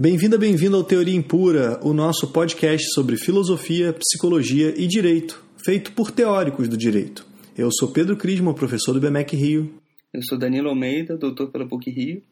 [0.00, 6.12] Bem-vinda, bem-vindo ao Teoria Impura, o nosso podcast sobre filosofia, psicologia e direito, feito por
[6.12, 7.26] teóricos do direito.
[7.56, 9.74] Eu sou Pedro Crisma, professor do BMEC Rio.
[10.14, 12.22] Eu sou Danilo Almeida, doutor pela PUC Rio.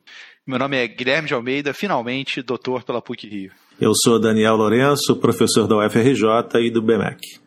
[0.47, 3.51] Meu nome é Guilherme de Almeida, finalmente doutor pela PUC Rio.
[3.81, 7.46] Eu sou Daniel Lourenço, professor da UFRJ e do BMEC.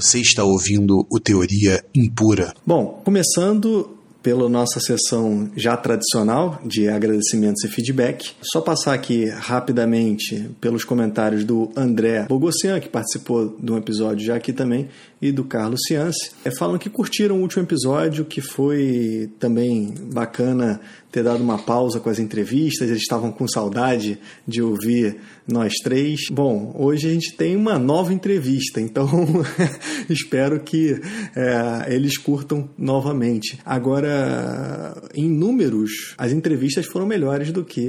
[0.00, 2.54] Você está ouvindo o Teoria Impura.
[2.64, 8.30] Bom, começando pela nossa sessão já tradicional de agradecimentos e feedback.
[8.40, 14.36] Só passar aqui rapidamente pelos comentários do André Bogossian, que participou de um episódio já
[14.36, 14.88] aqui também,
[15.20, 16.30] e do Carlos Ciance.
[16.44, 22.00] É, falam que curtiram o último episódio, que foi também bacana ter dado uma pausa
[22.00, 26.20] com as entrevistas, eles estavam com saudade de ouvir nós três.
[26.30, 29.08] Bom, hoje a gente tem uma nova entrevista, então
[30.08, 31.00] espero que
[31.34, 33.58] é, eles curtam novamente.
[33.64, 37.88] Agora, em números, as entrevistas foram melhores do que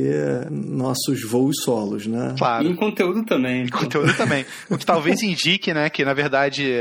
[0.50, 2.36] nossos voos solos, né?
[2.38, 2.66] Claro.
[2.66, 3.64] E em conteúdo também.
[3.64, 4.46] Em conteúdo também.
[4.70, 6.72] O que talvez indique, né, que na verdade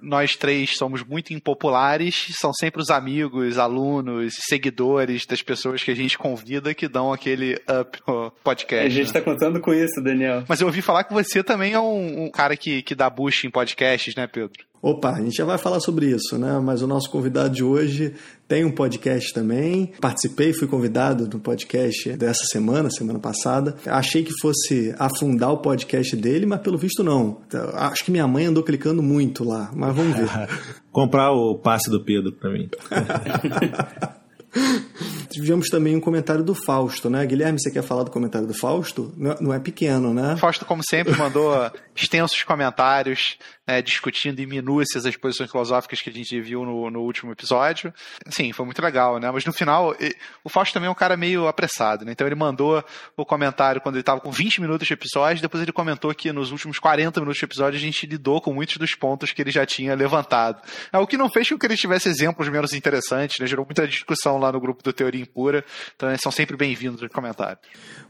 [0.00, 5.94] nós três somos muito impopulares, são sempre os amigos, alunos, seguidores das pessoas que a
[5.94, 8.86] gente convida que dão aquele up no podcast.
[8.86, 9.24] A gente está né?
[9.24, 10.44] contando com isso, Daniel.
[10.48, 13.46] Mas eu ouvi falar que você também é um, um cara que, que dá bucha
[13.46, 14.64] em podcasts, né, Pedro?
[14.84, 16.60] Opa, a gente já vai falar sobre isso, né?
[16.62, 18.12] Mas o nosso convidado de hoje
[18.46, 19.90] tem um podcast também.
[19.98, 23.76] Participei, fui convidado no podcast dessa semana, semana passada.
[23.86, 27.38] Achei que fosse afundar o podcast dele, mas pelo visto não.
[27.72, 30.28] Acho que minha mãe andou clicando muito lá, mas vamos ver.
[30.92, 32.68] Comprar o passe do Pedro para mim.
[35.34, 37.26] Tivemos também um comentário do Fausto, né?
[37.26, 39.12] Guilherme, você quer falar do comentário do Fausto?
[39.16, 40.36] Não é pequeno, né?
[40.36, 41.52] Fausto, como sempre, mandou
[41.94, 43.36] extensos comentários
[43.66, 47.92] né, discutindo em minúcias as posições filosóficas que a gente viu no, no último episódio.
[48.28, 49.30] Sim, foi muito legal, né?
[49.30, 49.96] Mas no final,
[50.42, 52.12] o Fausto também é um cara meio apressado, né?
[52.12, 52.84] Então ele mandou
[53.16, 56.52] o comentário quando ele estava com 20 minutos de episódio, depois ele comentou que nos
[56.52, 59.64] últimos 40 minutos de episódio a gente lidou com muitos dos pontos que ele já
[59.64, 60.60] tinha levantado.
[60.92, 63.46] É, o que não fez com que ele tivesse exemplos menos interessantes, né?
[63.46, 65.64] Gerou muita discussão lá no grupo do Teoria Impura,
[65.96, 67.58] então são sempre bem-vindos os comentários.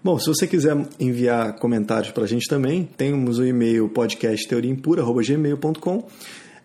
[0.03, 6.07] Bom, se você quiser enviar comentários para a gente também, temos o e-mail podcastteoriaimpura.gmail.com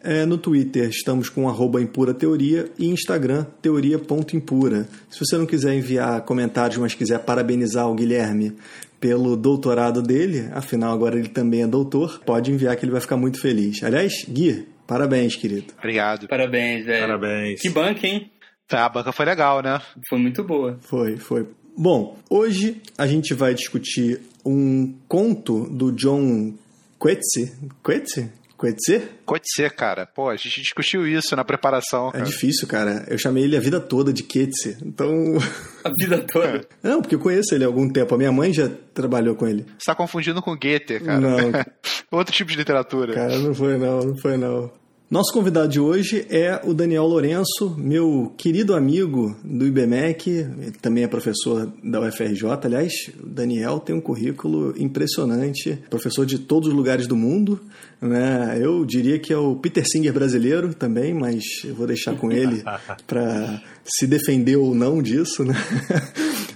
[0.01, 4.87] é, no Twitter estamos com arroba Impura Teoria e Instagram teoria.impura.
[5.09, 8.55] Se você não quiser enviar comentários, mas quiser parabenizar o Guilherme
[8.99, 13.17] pelo doutorado dele, afinal agora ele também é doutor, pode enviar que ele vai ficar
[13.17, 13.83] muito feliz.
[13.83, 15.73] Aliás, Gui, parabéns, querido.
[15.77, 16.27] Obrigado.
[16.27, 17.01] Parabéns, velho.
[17.01, 17.61] Parabéns.
[17.61, 18.31] Que banca, hein?
[18.71, 19.81] A banca foi legal, né?
[20.07, 20.77] Foi muito boa.
[20.81, 21.47] Foi, foi.
[21.75, 26.53] Bom, hoje a gente vai discutir um conto do John
[26.97, 27.51] Coetzee.
[27.81, 28.29] Coetzee?
[28.57, 29.01] Coetzee?
[29.25, 30.05] Coetzee, cara.
[30.05, 32.11] Pô, a gente discutiu isso na preparação.
[32.11, 32.23] Cara.
[32.23, 33.05] É difícil, cara.
[33.07, 34.77] Eu chamei ele a vida toda de Coetzee.
[34.83, 35.13] Então...
[35.81, 36.67] A vida toda?
[36.83, 38.13] Não, porque eu conheço ele há algum tempo.
[38.13, 39.65] A minha mãe já trabalhou com ele.
[39.77, 41.17] Você tá confundindo com Goethe, cara.
[41.17, 41.37] Não.
[42.11, 43.13] Outro tipo de literatura.
[43.13, 44.69] Cara, não foi não, não foi não.
[45.09, 51.03] Nosso convidado de hoje é o Daniel Lourenço, meu querido amigo do IBMEC, ele também
[51.03, 52.45] é professor da UFRJ.
[52.63, 57.59] Aliás, o Daniel tem um currículo impressionante, professor de todos os lugares do mundo.
[57.99, 58.59] Né?
[58.61, 62.61] Eu diria que é o Peter Singer brasileiro também, mas eu vou deixar com ele
[63.07, 65.43] para se defender ou não disso.
[65.43, 65.55] Né?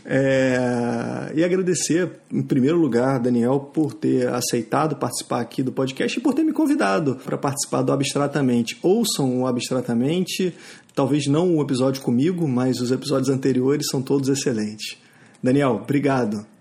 [0.06, 6.22] É, e agradecer, em primeiro lugar, Daniel, por ter aceitado participar aqui do podcast e
[6.22, 8.78] por ter me convidado para participar do Abstratamente.
[8.81, 10.53] Ouçam o Abstratamente,
[10.94, 14.97] talvez não o episódio comigo, mas os episódios anteriores são todos excelentes.
[15.41, 16.53] Daniel, obrigado.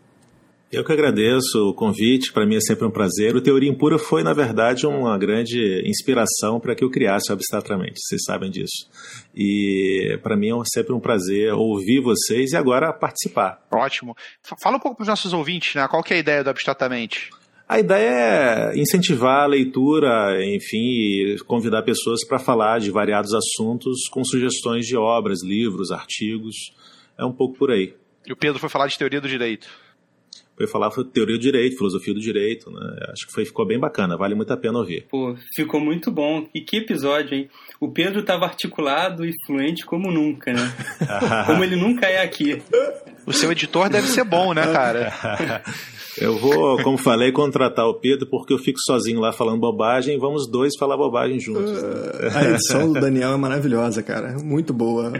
[0.73, 3.37] Eu que agradeço o convite, para mim é sempre um prazer.
[3.37, 8.25] O Teoria Impura foi, na verdade, uma grande inspiração para que eu criasse abstratamente, vocês
[8.25, 8.89] sabem disso.
[9.37, 13.63] E para mim é sempre um prazer ouvir vocês e agora participar.
[13.71, 14.17] Ótimo.
[14.63, 15.87] Fala um pouco para os nossos ouvintes, né?
[15.89, 17.29] Qual que é a ideia do Abstratamente?
[17.69, 24.25] A ideia é incentivar a leitura, enfim, convidar pessoas para falar de variados assuntos com
[24.25, 26.57] sugestões de obras, livros, artigos.
[27.19, 27.95] É um pouco por aí.
[28.27, 29.69] E o Pedro foi falar de teoria do direito
[30.63, 32.97] foi falar foi teoria do direito, filosofia do direito, né?
[33.13, 35.07] Acho que foi, ficou bem bacana, vale muito a pena ouvir.
[35.11, 36.47] Pô, ficou muito bom.
[36.55, 37.49] E que episódio, hein?
[37.81, 40.73] O Pedro estava articulado e fluente como nunca, né?
[41.47, 42.63] como ele nunca é aqui.
[43.27, 45.63] O seu editor deve ser bom, né, cara?
[46.19, 50.19] Eu vou, como falei, contratar o Pedro porque eu fico sozinho lá falando bobagem.
[50.19, 51.73] Vamos dois falar bobagem juntos.
[51.73, 54.37] Uh, a edição do Daniel é maravilhosa, cara.
[54.45, 55.11] Muito boa.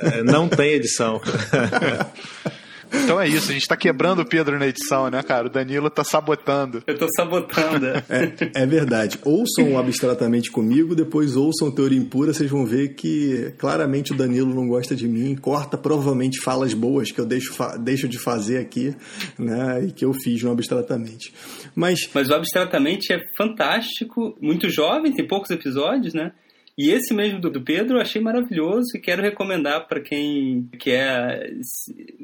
[0.00, 1.20] É, não tem edição.
[3.04, 5.46] Então é isso, a gente tá quebrando o Pedro na edição, né, cara?
[5.46, 6.82] O Danilo tá sabotando.
[6.86, 7.86] Eu tô sabotando.
[8.08, 9.18] É, é verdade.
[9.24, 14.66] Ouçam abstratamente comigo, depois ouçam Teoria Impura, vocês vão ver que claramente o Danilo não
[14.66, 18.94] gosta de mim, corta provavelmente falas boas que eu deixo, deixo de fazer aqui,
[19.38, 21.32] né, e que eu fiz no abstratamente.
[21.74, 26.32] Mas, Mas o abstratamente é fantástico, muito jovem, tem poucos episódios, né?
[26.78, 31.50] E esse mesmo do, Pedro eu achei maravilhoso e quero recomendar para quem quer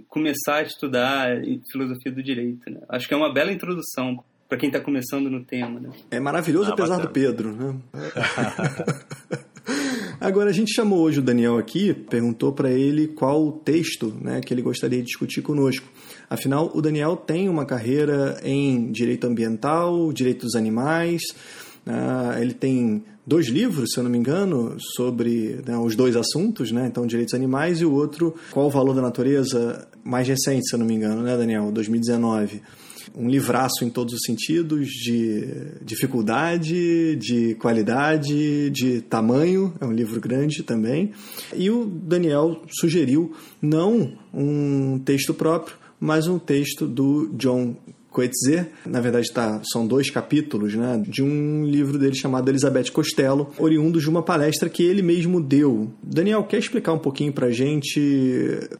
[0.09, 1.41] começar a estudar
[1.71, 2.71] filosofia do direito.
[2.71, 2.81] Né?
[2.89, 5.81] Acho que é uma bela introdução para quem está começando no tema.
[5.81, 5.91] Né?
[6.11, 7.09] É maravilhoso ah, apesar bacana.
[7.09, 7.53] do Pedro.
[7.53, 7.77] Né?
[10.21, 14.41] Agora, a gente chamou hoje o Daniel aqui, perguntou para ele qual o texto né,
[14.41, 15.87] que ele gostaria de discutir conosco.
[16.29, 21.23] Afinal, o Daniel tem uma carreira em direito ambiental, direito dos animais,
[21.87, 26.73] uh, ele tem dois livros, se eu não me engano, sobre né, os dois assuntos,
[26.73, 26.87] né?
[26.87, 30.79] Então, direitos animais e o outro, qual o valor da natureza, mais recente, se eu
[30.79, 31.71] não me engano, né, Daniel?
[31.71, 32.63] 2019.
[33.15, 35.45] Um livraço em todos os sentidos, de
[35.83, 41.13] dificuldade, de qualidade, de tamanho, é um livro grande também.
[41.55, 47.77] E o Daniel sugeriu não um texto próprio, mas um texto do John
[48.13, 53.49] Coetzee, na verdade tá, são dois capítulos né, de um livro dele chamado Elizabeth Costello,
[53.59, 55.91] oriundo de uma palestra que ele mesmo deu.
[56.03, 58.01] Daniel, quer explicar um pouquinho para gente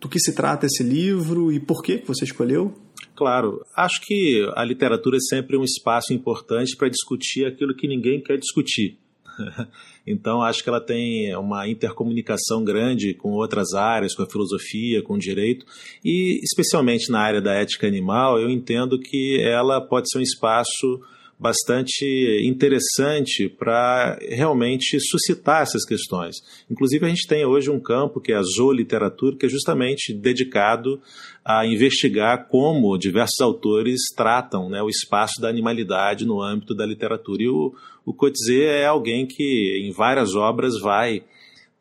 [0.01, 2.73] do que se trata esse livro e por que você escolheu?
[3.15, 8.23] Claro, acho que a literatura é sempre um espaço importante para discutir aquilo que ninguém
[8.23, 8.99] quer discutir.
[10.05, 15.15] Então, acho que ela tem uma intercomunicação grande com outras áreas, com a filosofia, com
[15.15, 15.65] o direito,
[16.05, 21.01] e especialmente na área da ética animal, eu entendo que ela pode ser um espaço
[21.43, 22.05] bastante
[22.45, 26.37] interessante para realmente suscitar essas questões.
[26.71, 31.01] Inclusive, a gente tem hoje um campo que é a zooliteratura, que é justamente dedicado
[31.45, 37.43] a investigar como diversos autores tratam né, o espaço da animalidade no âmbito da literatura.
[37.43, 41.23] E o, o Coetzee é alguém que, em várias obras, vai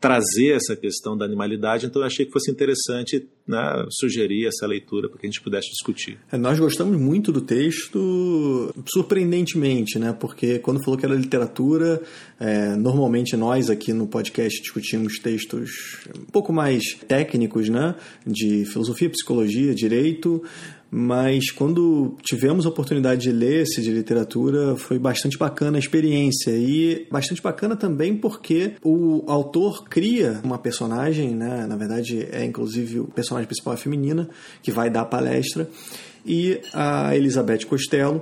[0.01, 5.07] trazer essa questão da animalidade, então eu achei que fosse interessante né, sugerir essa leitura
[5.07, 6.17] para que a gente pudesse discutir.
[6.31, 12.01] É, nós gostamos muito do texto, surpreendentemente, né, porque quando falou que era literatura,
[12.39, 15.69] é, normalmente nós aqui no podcast discutimos textos
[16.17, 17.93] um pouco mais técnicos, né,
[18.25, 20.43] de filosofia, psicologia, direito,
[20.93, 26.51] mas quando tivemos a oportunidade de ler esse de literatura, foi bastante bacana a experiência
[26.51, 31.65] e bastante bacana também porque o autor cria uma personagem, né?
[31.65, 34.29] na verdade é inclusive o personagem principal é feminina,
[34.61, 35.69] que vai dar a palestra,
[36.25, 38.21] e a Elizabeth Costello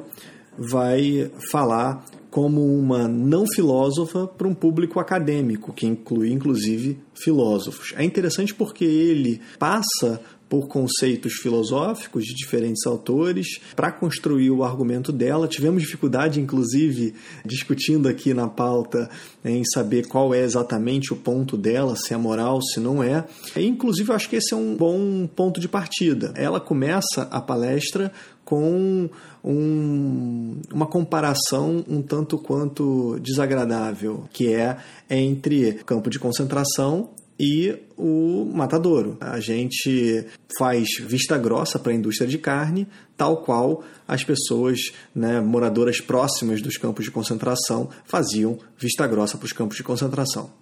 [0.56, 7.94] vai falar como uma não filósofa para um público acadêmico, que inclui inclusive filósofos.
[7.96, 15.12] É interessante porque ele passa por conceitos filosóficos de diferentes autores para construir o argumento
[15.12, 15.48] dela.
[15.48, 17.14] Tivemos dificuldade, inclusive,
[17.46, 19.10] discutindo aqui na pauta
[19.46, 23.26] em saber qual é exatamente o ponto dela, se é moral, se não é.
[23.56, 26.34] E, inclusive, eu acho que esse é um bom ponto de partida.
[26.36, 28.12] Ela começa a palestra
[28.44, 29.08] com
[29.44, 38.52] um, uma comparação um tanto quanto desagradável, que é entre campo de concentração e o
[38.54, 39.18] matadouro.
[39.22, 40.26] A gente
[40.58, 46.62] faz vista grossa para a indústria de carne, tal qual as pessoas né, moradoras próximas
[46.62, 50.59] dos campos de concentração faziam vista grossa para os campos de concentração.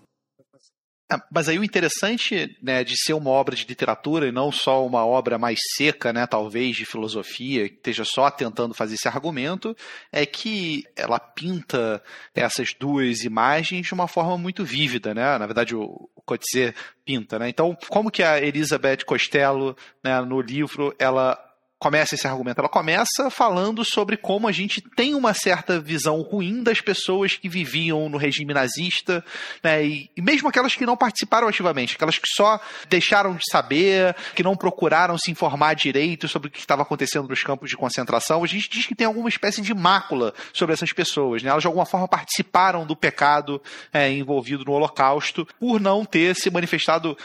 [1.10, 4.86] Ah, mas aí o interessante né, de ser uma obra de literatura e não só
[4.86, 9.76] uma obra mais seca, né, talvez de filosofia, que esteja só tentando fazer esse argumento,
[10.12, 12.04] é que ela pinta
[12.36, 15.14] essas duas imagens de uma forma muito vívida.
[15.14, 15.38] Né?
[15.38, 16.74] Na verdade, o Coetzee
[17.06, 17.40] pinta.
[17.40, 17.48] Né?
[17.48, 21.42] Então, como que a Elizabeth Costello, né, no livro, ela
[21.80, 22.60] começa esse argumento?
[22.60, 27.48] Ela começa falando sobre como a gente tem uma certa visão ruim das pessoas que
[27.48, 29.24] viviam no regime nazista,
[29.64, 29.86] né?
[29.86, 34.44] E, e, mesmo aquelas que não participaram ativamente, aquelas que só deixaram de saber, que
[34.44, 38.44] não procuraram se informar direito sobre o que estava acontecendo nos campos de concentração.
[38.44, 41.50] A gente diz que tem alguma espécie de mácula sobre essas pessoas, né?
[41.50, 43.62] Elas de alguma forma participaram do pecado
[43.94, 47.18] é, envolvido no Holocausto por não ter se manifestado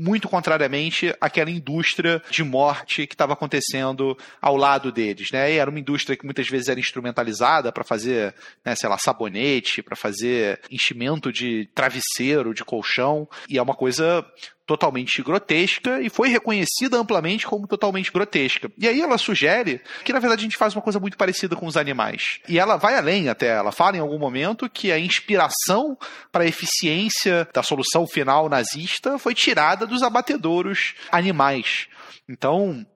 [0.00, 5.28] muito contrariamente àquela indústria de morte que estava acontecendo ao lado deles.
[5.32, 5.52] Né?
[5.52, 9.82] E era uma indústria que muitas vezes era instrumentalizada para fazer, né, sei lá, sabonete,
[9.82, 14.24] para fazer enchimento de travesseiro, de colchão, e é uma coisa
[14.70, 18.70] totalmente grotesca e foi reconhecida amplamente como totalmente grotesca.
[18.78, 21.66] E aí ela sugere que, na verdade, a gente faz uma coisa muito parecida com
[21.66, 22.38] os animais.
[22.48, 25.98] E ela vai além até, ela fala em algum momento que a inspiração
[26.30, 31.88] para a eficiência da solução final nazista foi tirada dos abatedouros animais.
[32.28, 32.86] Então,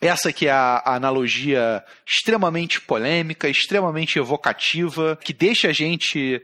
[0.00, 6.40] essa que é a, analogia extremamente polêmica, extremamente evocativa, que deixa a gente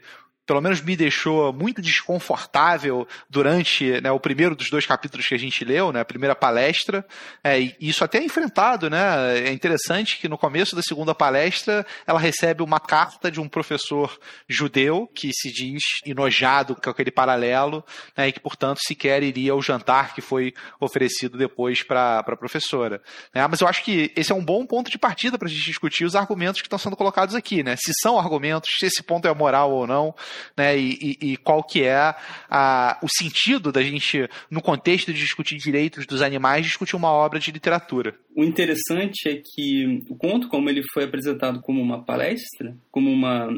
[0.46, 5.38] pelo menos me deixou muito desconfortável durante né, o primeiro dos dois capítulos que a
[5.38, 7.04] gente leu, né, a primeira palestra.
[7.42, 9.38] É, e isso até é enfrentado, né?
[9.38, 14.18] É interessante que no começo da segunda palestra ela recebe uma carta de um professor
[14.48, 17.84] judeu que se diz enojado com aquele paralelo
[18.16, 23.00] né, e que, portanto, sequer iria ao jantar que foi oferecido depois para a professora.
[23.34, 23.46] Né?
[23.46, 26.04] Mas eu acho que esse é um bom ponto de partida para a gente discutir
[26.04, 27.76] os argumentos que estão sendo colocados aqui, né?
[27.76, 30.14] Se são argumentos, se esse ponto é moral ou não
[30.56, 30.78] né?
[30.78, 32.14] E, e, e qual que é
[32.50, 37.38] a, o sentido da gente, no contexto de discutir direitos dos animais, discutir uma obra
[37.38, 38.14] de literatura.
[38.36, 43.48] O interessante é que o conto, como ele foi apresentado como uma palestra, como uma,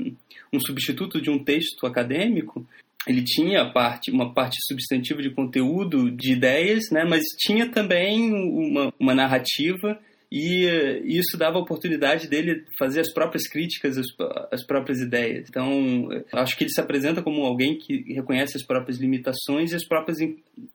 [0.52, 2.66] um substituto de um texto acadêmico,
[3.06, 7.04] ele tinha parte, uma parte substantiva de conteúdo, de ideias, né?
[7.04, 9.98] mas tinha também uma, uma narrativa
[10.30, 10.66] e
[11.04, 14.06] isso dava a oportunidade dele fazer as próprias críticas, as,
[14.50, 15.48] as, próprias ideias.
[15.48, 19.86] Então, acho que ele se apresenta como alguém que reconhece as próprias limitações e as
[19.86, 20.18] próprias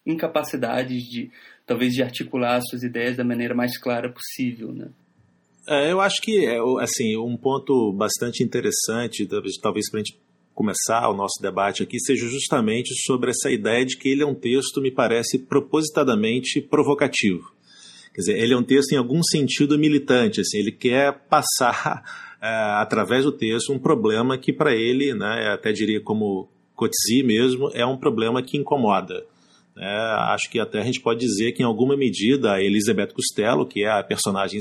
[0.06, 1.30] incapacidades de,
[1.66, 4.90] talvez, de articular suas ideias da maneira mais clara possível, né?
[5.68, 9.28] É, eu acho que, é, assim, um ponto bastante interessante,
[9.62, 10.18] talvez para a gente
[10.54, 14.36] começar o nosso debate aqui, seja justamente sobre essa ideia de que ele é um
[14.36, 17.52] texto, me parece, propositadamente provocativo.
[18.14, 22.04] Quer dizer, ele é um texto em algum sentido militante, assim, ele quer passar
[22.42, 22.48] é,
[22.82, 27.86] através do texto um problema que para ele, né, até diria como Coetzee mesmo, é
[27.86, 29.26] um problema que incomoda.
[29.78, 29.96] É,
[30.34, 33.84] acho que até a gente pode dizer que em alguma medida a Elizabeth Costello, que
[33.84, 34.60] é a personagem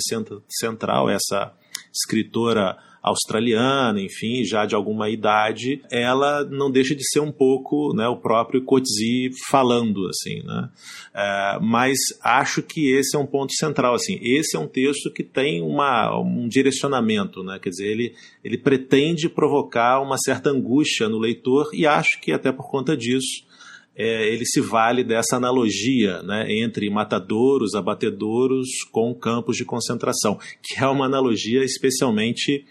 [0.48, 1.52] central, essa
[1.92, 8.06] escritora australiana, enfim, já de alguma idade, ela não deixa de ser um pouco né,
[8.06, 10.68] o próprio Coetzee falando, assim, né?
[11.14, 15.24] É, mas acho que esse é um ponto central, assim, esse é um texto que
[15.24, 17.58] tem uma, um direcionamento, né?
[17.58, 18.14] Quer dizer, ele,
[18.44, 23.49] ele pretende provocar uma certa angústia no leitor e acho que até por conta disso
[23.96, 30.82] é, ele se vale dessa analogia né, entre matadouros, abatedouros com campos de concentração, que
[30.82, 32.64] é uma analogia especialmente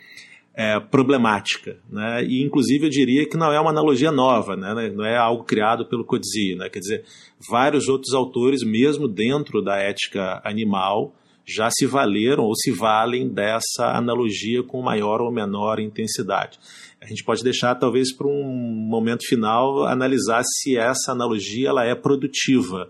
[0.55, 1.77] é, problemática.
[1.89, 2.23] Né?
[2.25, 4.91] E, inclusive, eu diria que não é uma analogia nova, né?
[4.93, 6.55] não é algo criado pelo Coetzee.
[6.55, 6.69] Né?
[6.69, 7.05] Quer dizer,
[7.49, 11.13] vários outros autores, mesmo dentro da ética animal,
[11.47, 16.59] já se valeram ou se valem dessa analogia com maior ou menor intensidade.
[17.01, 21.96] A gente pode deixar, talvez, para um momento final, analisar se essa analogia ela é
[21.96, 22.89] produtiva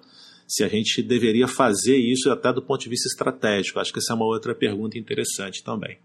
[0.49, 3.79] se a gente deveria fazer isso até do ponto de vista estratégico.
[3.79, 5.99] Acho que essa é uma outra pergunta interessante também.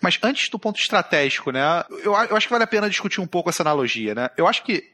[0.00, 1.84] Mas antes do ponto estratégico, né?
[1.90, 4.30] Eu, eu acho que vale a pena discutir um pouco essa analogia, né?
[4.36, 4.84] Eu acho que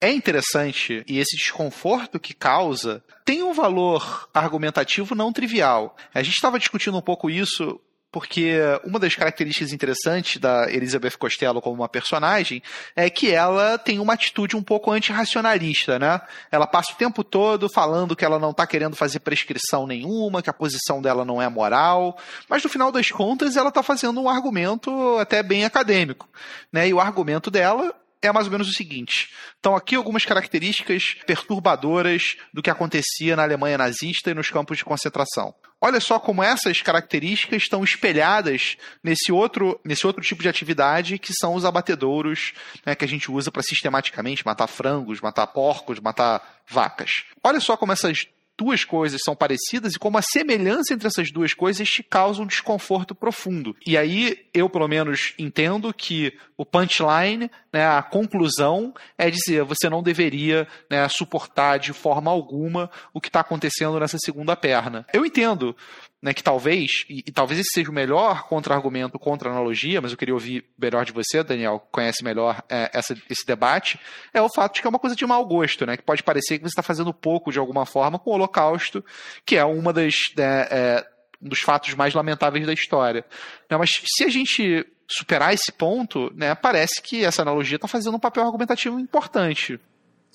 [0.00, 5.96] é interessante e esse desconforto que causa tem um valor argumentativo não trivial.
[6.12, 7.80] A gente estava discutindo um pouco isso
[8.14, 12.62] porque uma das características interessantes da Elizabeth Costello como uma personagem
[12.94, 16.20] é que ela tem uma atitude um pouco antirracionalista, né?
[16.48, 20.48] Ela passa o tempo todo falando que ela não está querendo fazer prescrição nenhuma, que
[20.48, 22.16] a posição dela não é moral,
[22.48, 26.28] mas no final das contas ela está fazendo um argumento até bem acadêmico,
[26.72, 26.86] né?
[26.86, 27.92] E o argumento dela
[28.26, 29.30] é mais ou menos o seguinte.
[29.58, 34.84] Então, aqui algumas características perturbadoras do que acontecia na Alemanha nazista e nos campos de
[34.84, 35.54] concentração.
[35.80, 41.34] Olha só como essas características estão espelhadas nesse outro, nesse outro tipo de atividade que
[41.34, 42.54] são os abatedouros
[42.86, 47.24] né, que a gente usa para sistematicamente matar frangos, matar porcos, matar vacas.
[47.42, 48.26] Olha só como essas
[48.58, 52.46] duas coisas são parecidas e como a semelhança entre essas duas coisas te causa um
[52.46, 53.76] desconforto profundo.
[53.86, 59.88] E aí eu, pelo menos, entendo que o punchline, né, a conclusão, é dizer você
[59.88, 65.04] não deveria né, suportar de forma alguma o que está acontecendo nessa segunda perna.
[65.12, 65.76] Eu entendo
[66.24, 70.16] né, que talvez, e, e, talvez esse seja o melhor contra-argumento contra analogia, mas eu
[70.16, 74.00] queria ouvir melhor de você, Daniel, conhece melhor é, essa, esse debate,
[74.32, 76.56] é o fato de que é uma coisa de mau gosto, né, que pode parecer
[76.56, 79.04] que você está fazendo pouco de alguma forma com o Holocausto,
[79.44, 80.14] que é uma das.
[80.34, 81.06] Né, é,
[81.42, 83.22] um dos fatos mais lamentáveis da história.
[83.68, 88.16] Não, mas se a gente superar esse ponto, né, parece que essa analogia está fazendo
[88.16, 89.78] um papel argumentativo importante.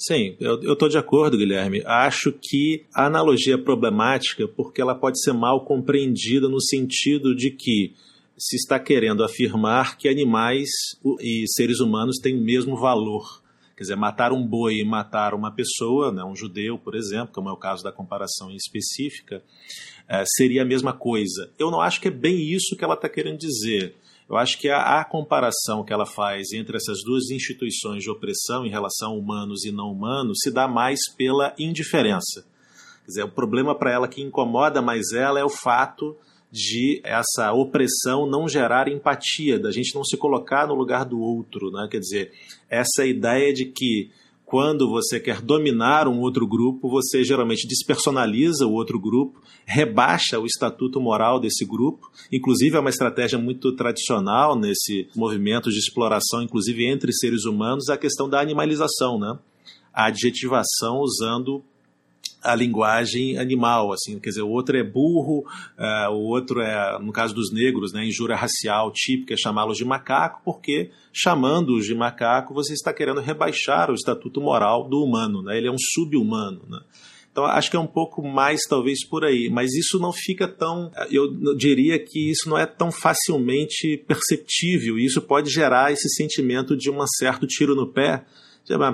[0.02, 1.84] Sim, eu estou de acordo, Guilherme.
[1.86, 7.52] Acho que a analogia é problemática porque ela pode ser mal compreendida no sentido de
[7.52, 7.94] que
[8.38, 10.70] se está querendo afirmar que animais
[11.20, 13.44] e seres humanos têm o mesmo valor.
[13.76, 17.50] Quer dizer, matar um boi e matar uma pessoa, né, um judeu, por exemplo, como
[17.50, 19.44] é o caso da comparação específica,
[20.08, 21.52] é, seria a mesma coisa.
[21.60, 23.96] Eu não acho que é bem isso que ela está querendo dizer.
[24.30, 28.64] Eu acho que a, a, comparação que ela faz entre essas duas instituições de opressão
[28.64, 32.46] em relação a humanos e não humanos se dá mais pela indiferença.
[33.06, 36.16] Quer dizer, o problema para ela que incomoda mais ela é o fato
[36.52, 41.72] de essa opressão não gerar empatia, da gente não se colocar no lugar do outro,
[41.72, 41.88] né?
[41.90, 42.32] Quer dizer,
[42.70, 44.12] essa ideia de que
[44.50, 50.46] quando você quer dominar um outro grupo, você geralmente despersonaliza o outro grupo, rebaixa o
[50.48, 52.10] estatuto moral desse grupo.
[52.32, 57.98] Inclusive, é uma estratégia muito tradicional nesse movimento de exploração, inclusive entre seres humanos, a
[57.98, 59.38] questão da animalização, né?
[59.94, 61.64] A adjetivação usando
[62.42, 65.46] a linguagem animal, assim, quer dizer, o outro é burro,
[65.78, 70.42] uh, o outro é, no caso dos negros, né, injúria racial típica chamá-los de macaco,
[70.44, 75.68] porque chamando-os de macaco você está querendo rebaixar o estatuto moral do humano, né, ele
[75.68, 76.80] é um sub-humano, né.
[77.32, 80.92] Então acho que é um pouco mais talvez por aí, mas isso não fica tão,
[81.12, 84.98] eu diria que isso não é tão facilmente perceptível.
[84.98, 88.26] E isso pode gerar esse sentimento de um certo tiro no pé,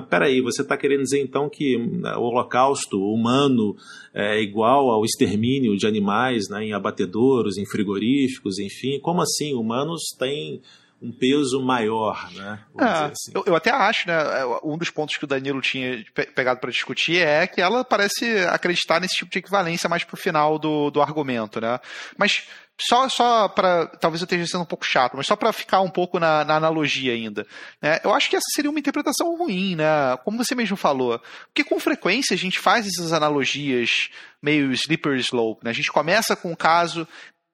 [0.08, 3.76] peraí, você está querendo dizer então que né, o holocausto humano
[4.14, 8.98] é igual ao extermínio de animais né, em abatedouros, em frigoríficos, enfim?
[9.00, 9.54] Como assim?
[9.54, 10.62] Humanos têm
[11.00, 12.58] um peso maior, né?
[12.78, 13.32] É, assim.
[13.34, 14.14] eu, eu, até acho, né?
[14.14, 16.02] É, um dos pontos que o Danilo tinha
[16.34, 20.58] pegado para discutir é que ela parece acreditar nesse tipo de equivalência mais pro final
[20.58, 21.78] do, do argumento, né?
[22.16, 22.46] Mas
[22.78, 23.86] só, só para.
[23.86, 26.56] Talvez eu esteja sendo um pouco chato, mas só para ficar um pouco na, na
[26.56, 27.46] analogia ainda.
[27.80, 27.98] Né?
[28.04, 29.84] Eu acho que essa seria uma interpretação ruim, né?
[30.24, 31.20] Como você mesmo falou.
[31.46, 34.10] Porque com frequência a gente faz essas analogias
[34.42, 35.64] meio slippery slope.
[35.64, 35.70] Né?
[35.70, 37.08] A gente começa com um caso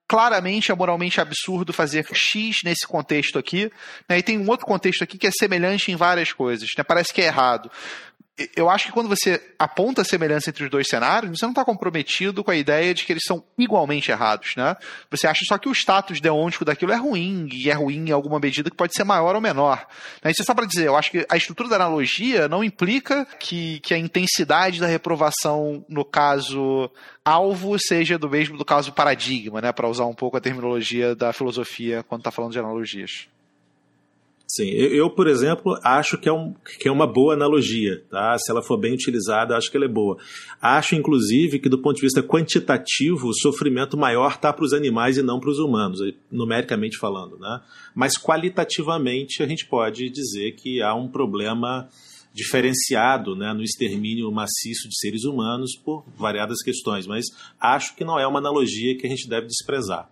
[0.08, 3.72] claramente é moralmente absurdo fazer X nesse contexto aqui,
[4.06, 4.18] né?
[4.18, 6.84] e tem um outro contexto aqui que é semelhante em várias coisas, né?
[6.84, 7.70] parece que é errado
[8.56, 11.64] eu acho que quando você aponta a semelhança entre os dois cenários, você não está
[11.64, 14.74] comprometido com a ideia de que eles são igualmente errados, né?
[15.10, 18.40] Você acha só que o status deôntico daquilo é ruim, e é ruim em alguma
[18.40, 19.86] medida que pode ser maior ou menor.
[20.24, 20.30] Né?
[20.30, 23.80] Isso é só para dizer, eu acho que a estrutura da analogia não implica que,
[23.80, 26.90] que a intensidade da reprovação no caso
[27.22, 29.72] alvo seja do mesmo do caso paradigma, né?
[29.72, 33.28] Para usar um pouco a terminologia da filosofia quando está falando de analogias.
[34.54, 38.36] Sim, eu, por exemplo, acho que é, um, que é uma boa analogia, tá?
[38.38, 40.18] Se ela for bem utilizada, acho que ela é boa.
[40.60, 45.16] Acho, inclusive, que do ponto de vista quantitativo, o sofrimento maior está para os animais
[45.16, 47.62] e não para os humanos, numericamente falando, né?
[47.94, 51.88] Mas qualitativamente a gente pode dizer que há um problema
[52.34, 57.24] diferenciado né, no extermínio maciço de seres humanos por variadas questões, mas
[57.58, 60.10] acho que não é uma analogia que a gente deve desprezar.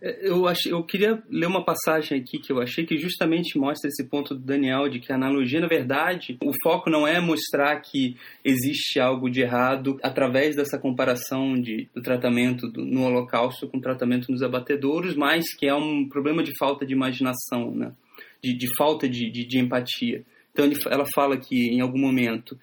[0.00, 3.88] É, eu, achei, eu queria ler uma passagem aqui que eu achei que justamente mostra
[3.88, 7.80] esse ponto do Daniel de que a analogia, na verdade, o foco não é mostrar
[7.80, 13.78] que existe algo de errado através dessa comparação de, do tratamento do, no Holocausto com
[13.78, 17.92] o tratamento nos abatedouros, mas que é um problema de falta de imaginação, né?
[18.42, 20.24] de, de falta de, de, de empatia.
[20.52, 22.58] Então ele, ela fala que em algum momento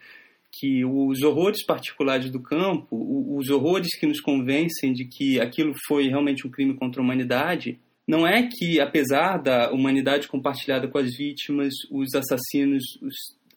[0.59, 2.87] que os horrores particulares do campo,
[3.35, 7.79] os horrores que nos convencem de que aquilo foi realmente um crime contra a humanidade,
[8.07, 12.83] não é que, apesar da humanidade compartilhada com as vítimas, os assassinos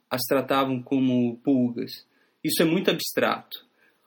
[0.09, 1.91] as tratavam como pulgas.
[2.43, 3.67] Isso é muito abstrato.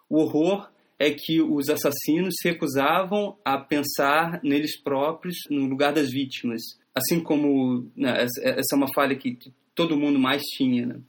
[0.10, 6.10] O horror é que os assassinos se recusavam a pensar neles próprios no lugar das
[6.10, 6.62] vítimas.
[6.96, 9.38] Assim como né, essa é uma falha que,
[9.80, 10.86] todo mundo mais tinha.
[10.86, 11.00] Né?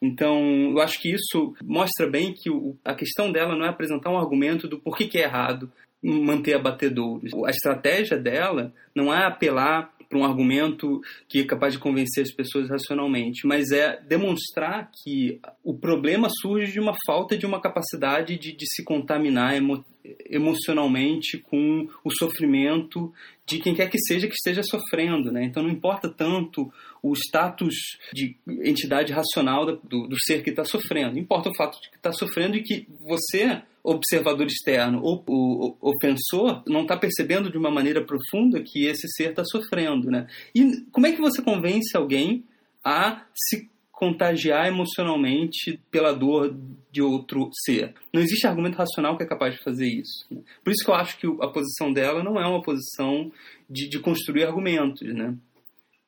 [0.00, 4.10] Então, eu acho que isso mostra bem que o, a questão dela não é apresentar
[4.10, 5.70] um argumento do porquê que é errado
[6.02, 7.32] manter abatedouros.
[7.44, 12.32] A estratégia dela não é apelar para um argumento que é capaz de convencer as
[12.32, 18.38] pessoas racionalmente, mas é demonstrar que o problema surge de uma falta de uma capacidade
[18.38, 19.84] de, de se contaminar emo,
[20.28, 23.12] emocionalmente com o sofrimento
[23.44, 25.30] de quem quer que seja que esteja sofrendo.
[25.32, 25.44] Né?
[25.44, 27.74] Então não importa tanto o status
[28.12, 31.18] de entidade racional do, do ser que está sofrendo.
[31.18, 36.62] Importa o fato de que está sofrendo e que você, observador externo ou o ofensor,
[36.66, 40.10] não está percebendo de uma maneira profunda que esse ser está sofrendo.
[40.10, 40.26] Né?
[40.54, 42.44] E como é que você convence alguém
[42.84, 46.54] a se contagiar emocionalmente pela dor
[46.92, 47.94] de outro ser.
[48.12, 50.26] Não existe argumento racional que é capaz de fazer isso.
[50.30, 50.42] Né?
[50.62, 53.32] Por isso que eu acho que a posição dela não é uma posição
[53.68, 55.34] de, de construir argumentos, né?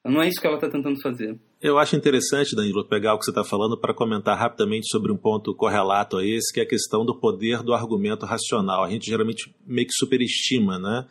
[0.04, 1.38] Não é isso que ela está tentando fazer.
[1.60, 5.16] Eu acho interessante, Danilo, pegar o que você está falando para comentar rapidamente sobre um
[5.16, 8.84] ponto correlato a esse, que é a questão do poder do argumento racional.
[8.84, 11.06] A gente geralmente meio que superestima, né?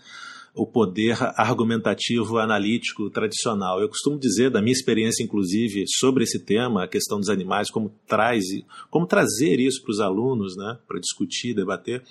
[0.58, 3.80] o poder argumentativo analítico tradicional.
[3.80, 7.94] Eu costumo dizer, da minha experiência, inclusive, sobre esse tema, a questão dos animais, como
[8.08, 8.44] traz,
[8.90, 12.04] como trazer isso para os alunos, né, para discutir, debater.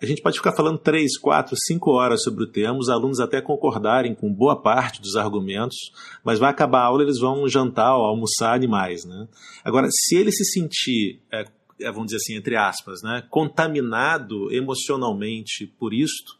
[0.00, 3.40] A gente pode ficar falando três, quatro, cinco horas sobre o tema, os alunos até
[3.40, 5.76] concordarem com boa parte dos argumentos,
[6.22, 9.06] mas vai acabar a aula, eles vão jantar almoçar animais.
[9.06, 9.26] Né?
[9.64, 11.46] Agora, se ele se sentir, é,
[11.80, 16.36] é vamos dizer assim, entre aspas, né, contaminado emocionalmente por isto,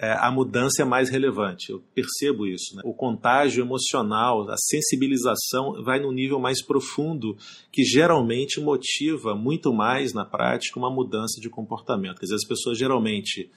[0.00, 1.70] é, a mudança é mais relevante.
[1.70, 2.76] Eu percebo isso.
[2.76, 2.82] Né?
[2.84, 7.36] O contágio emocional, a sensibilização vai num nível mais profundo,
[7.72, 12.18] que geralmente motiva muito mais na prática uma mudança de comportamento.
[12.18, 13.50] Quer dizer, as pessoas geralmente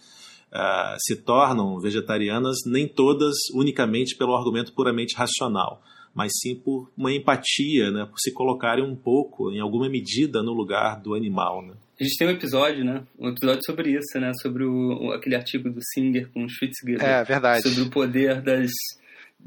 [0.51, 5.81] uh, se tornam vegetarianas, nem todas unicamente pelo argumento puramente racional
[6.13, 10.51] mas sim por uma empatia, né, por se colocarem um pouco, em alguma medida, no
[10.51, 11.61] lugar do animal.
[11.61, 11.73] Né?
[12.01, 13.03] A gente tem um episódio, né?
[13.19, 14.31] Um episódio sobre isso, né?
[14.41, 16.99] Sobre o, aquele artigo do Singer com o Schwitzgeber.
[16.99, 17.61] É, verdade.
[17.61, 18.71] Sobre o poder das,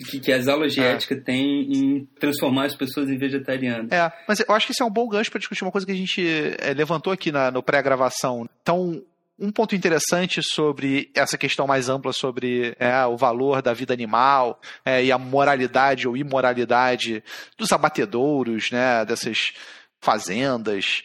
[0.09, 0.93] que, que, as aulas de é.
[0.93, 3.91] ética têm em transformar as pessoas em vegetarianas.
[3.91, 5.91] É, mas eu acho que esse é um bom gancho para discutir uma coisa que
[5.93, 6.25] a gente
[6.61, 8.49] é, levantou aqui na, no pré-gravação.
[8.63, 9.03] Então,
[9.37, 14.61] um ponto interessante sobre essa questão mais ampla sobre é, o valor da vida animal
[14.85, 17.21] é, e a moralidade ou imoralidade
[17.59, 19.55] dos abatedouros, né, dessas
[20.01, 21.03] fazendas.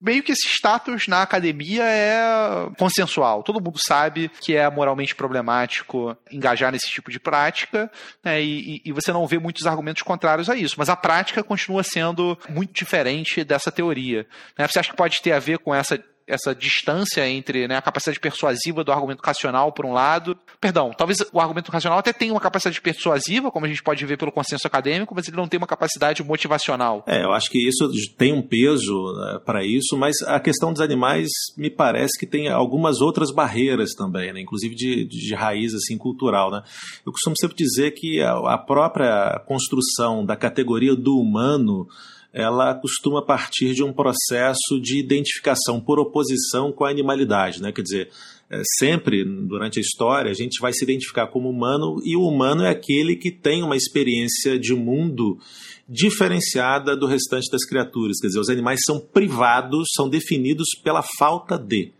[0.00, 3.42] Meio que esse status na academia é consensual.
[3.42, 7.90] Todo mundo sabe que é moralmente problemático engajar nesse tipo de prática,
[8.22, 10.74] né, e, e, você não vê muitos argumentos contrários a isso.
[10.76, 14.26] Mas a prática continua sendo muito diferente dessa teoria.
[14.58, 14.68] Né?
[14.68, 18.18] Você acha que pode ter a ver com essa essa distância entre né, a capacidade
[18.18, 20.36] persuasiva do argumento racional, por um lado.
[20.60, 24.18] Perdão, talvez o argumento racional até tenha uma capacidade persuasiva, como a gente pode ver
[24.18, 27.04] pelo consenso acadêmico, mas ele não tem uma capacidade motivacional.
[27.06, 30.80] É, eu acho que isso tem um peso né, para isso, mas a questão dos
[30.80, 35.96] animais me parece que tem algumas outras barreiras também, né, inclusive de, de raiz assim,
[35.96, 36.50] cultural.
[36.50, 36.62] Né?
[37.04, 41.86] Eu costumo sempre dizer que a, a própria construção da categoria do humano
[42.36, 47.72] ela costuma partir de um processo de identificação por oposição com a animalidade, né?
[47.72, 48.10] Quer dizer,
[48.50, 52.62] é, sempre durante a história a gente vai se identificar como humano e o humano
[52.62, 55.38] é aquele que tem uma experiência de mundo
[55.88, 58.18] diferenciada do restante das criaturas.
[58.20, 61.95] Quer dizer, os animais são privados, são definidos pela falta de.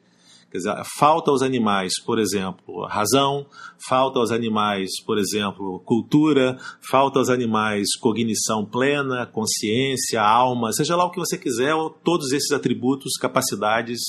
[0.56, 3.46] Quer dizer, falta aos animais, por exemplo, razão,
[3.86, 6.56] falta aos animais, por exemplo, cultura,
[6.88, 12.52] falta aos animais cognição plena, consciência, alma, seja lá o que você quiser, todos esses
[12.52, 14.00] atributos, capacidades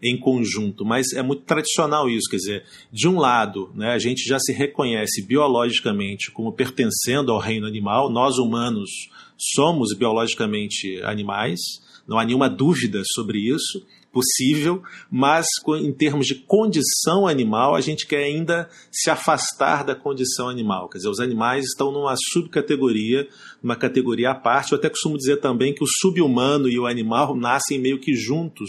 [0.00, 0.84] em conjunto.
[0.84, 4.52] Mas é muito tradicional isso, quer dizer, de um lado, né, a gente já se
[4.52, 8.88] reconhece biologicamente como pertencendo ao reino animal, nós humanos
[9.36, 11.58] somos biologicamente animais,
[12.06, 13.84] não há nenhuma dúvida sobre isso
[14.18, 15.46] possível, mas
[15.80, 20.88] em termos de condição animal, a gente quer ainda se afastar da condição animal.
[20.88, 23.28] Quer dizer, os animais estão numa subcategoria,
[23.62, 24.72] numa categoria à parte.
[24.72, 28.68] Eu até costumo dizer também que o subhumano e o animal nascem meio que juntos,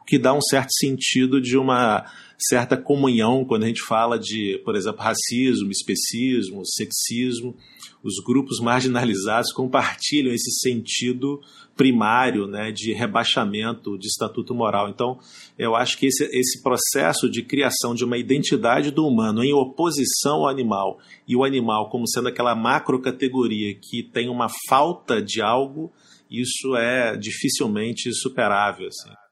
[0.00, 2.04] o que dá um certo sentido de uma
[2.38, 7.56] certa comunhão quando a gente fala de, por exemplo, racismo, especismo, sexismo.
[8.04, 11.40] Os grupos marginalizados compartilham esse sentido
[11.74, 14.90] primário né, de rebaixamento de estatuto moral.
[14.90, 15.18] Então,
[15.58, 20.40] eu acho que esse, esse processo de criação de uma identidade do humano em oposição
[20.40, 25.40] ao animal e o animal como sendo aquela macro categoria que tem uma falta de
[25.40, 25.90] algo,
[26.30, 28.88] isso é dificilmente superável.
[28.88, 29.23] Assim.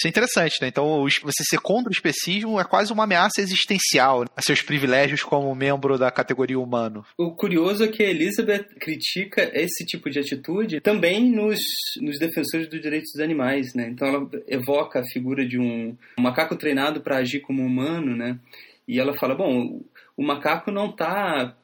[0.00, 0.68] Isso é interessante, né?
[0.68, 5.54] Então, você ser contra o especismo é quase uma ameaça existencial a seus privilégios como
[5.54, 7.04] membro da categoria humano.
[7.18, 11.60] O curioso é que a Elizabeth critica esse tipo de atitude também nos,
[12.00, 13.90] nos defensores dos direitos dos animais, né?
[13.90, 18.38] Então, ela evoca a figura de um, um macaco treinado para agir como humano, né?
[18.88, 19.82] E ela fala, bom,
[20.16, 21.54] o macaco não está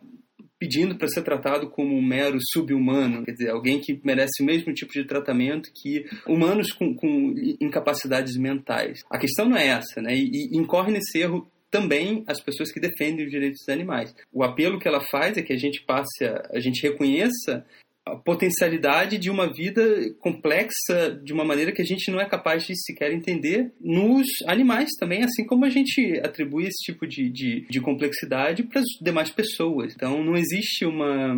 [0.58, 4.72] pedindo para ser tratado como um mero subhumano, quer dizer, alguém que merece o mesmo
[4.72, 9.00] tipo de tratamento que humanos com, com incapacidades mentais.
[9.10, 10.14] A questão não é essa, né?
[10.14, 14.14] E, e incorre nesse erro também as pessoas que defendem os direitos dos animais.
[14.32, 17.66] O apelo que ela faz é que a gente passe, a, a gente reconheça
[18.06, 19.82] a potencialidade de uma vida
[20.20, 24.90] complexa de uma maneira que a gente não é capaz de sequer entender nos animais
[24.98, 29.30] também, assim como a gente atribui esse tipo de, de, de complexidade para as demais
[29.30, 29.92] pessoas.
[29.92, 31.36] Então não existe uma.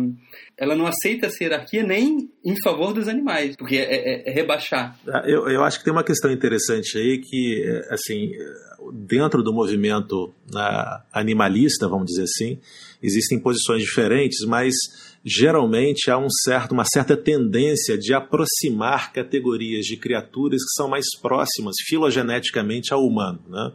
[0.55, 4.95] Ela não aceita essa hierarquia nem em favor dos animais, porque é, é, é rebaixar.
[5.07, 8.31] Ah, eu, eu acho que tem uma questão interessante aí que, assim,
[8.93, 12.59] dentro do movimento né, animalista, vamos dizer assim,
[13.01, 14.73] existem posições diferentes, mas
[15.23, 21.05] geralmente há um certo, uma certa tendência de aproximar categorias de criaturas que são mais
[21.21, 23.41] próximas filogeneticamente ao humano.
[23.47, 23.71] Né?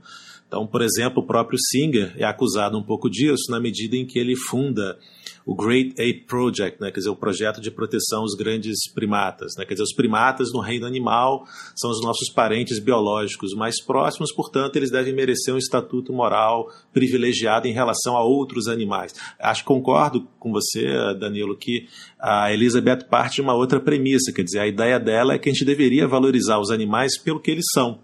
[0.46, 4.18] Então, por exemplo, o próprio Singer é acusado um pouco disso na medida em que
[4.18, 4.98] ele funda
[5.46, 9.52] o Great Ape Project, né, quer dizer, o projeto de proteção aos grandes primatas.
[9.58, 14.32] Né, quer dizer, os primatas no reino animal são os nossos parentes biológicos mais próximos,
[14.32, 19.14] portanto, eles devem merecer um estatuto moral privilegiado em relação a outros animais.
[19.38, 20.86] Acho que concordo com você,
[21.18, 25.38] Danilo, que a Elizabeth parte de uma outra premissa, quer dizer, a ideia dela é
[25.38, 27.98] que a gente deveria valorizar os animais pelo que eles são.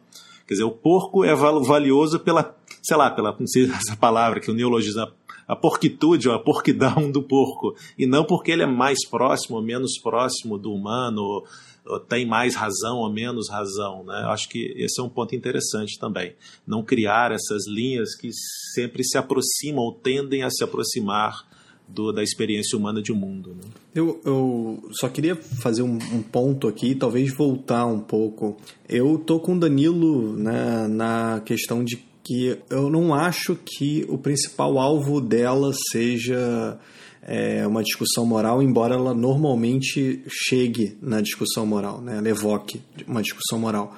[0.47, 4.51] Quer dizer, o porco é valioso pela, sei lá, pela, não sei essa palavra que
[4.51, 5.07] o neologismo
[5.51, 9.63] a porquitude ou a porquidão do porco, e não porque ele é mais próximo ou
[9.63, 11.45] menos próximo do humano, ou,
[11.85, 14.05] ou tem mais razão ou menos razão.
[14.05, 14.15] Né?
[14.29, 16.35] Acho que esse é um ponto interessante também.
[16.65, 18.31] Não criar essas linhas que
[18.75, 21.45] sempre se aproximam ou tendem a se aproximar
[21.89, 23.57] do, da experiência humana de mundo.
[23.57, 23.69] Né?
[23.93, 28.57] Eu, eu só queria fazer um, um, ponto aqui, talvez voltar um pouco.
[28.89, 34.19] Eu tô com o Danilo né, na questão de que eu não acho que o
[34.19, 36.79] principal alvo dela seja
[37.23, 42.19] é, uma discussão moral, embora ela normalmente chegue na discussão moral, né?
[42.19, 43.97] ela evoque uma discussão moral.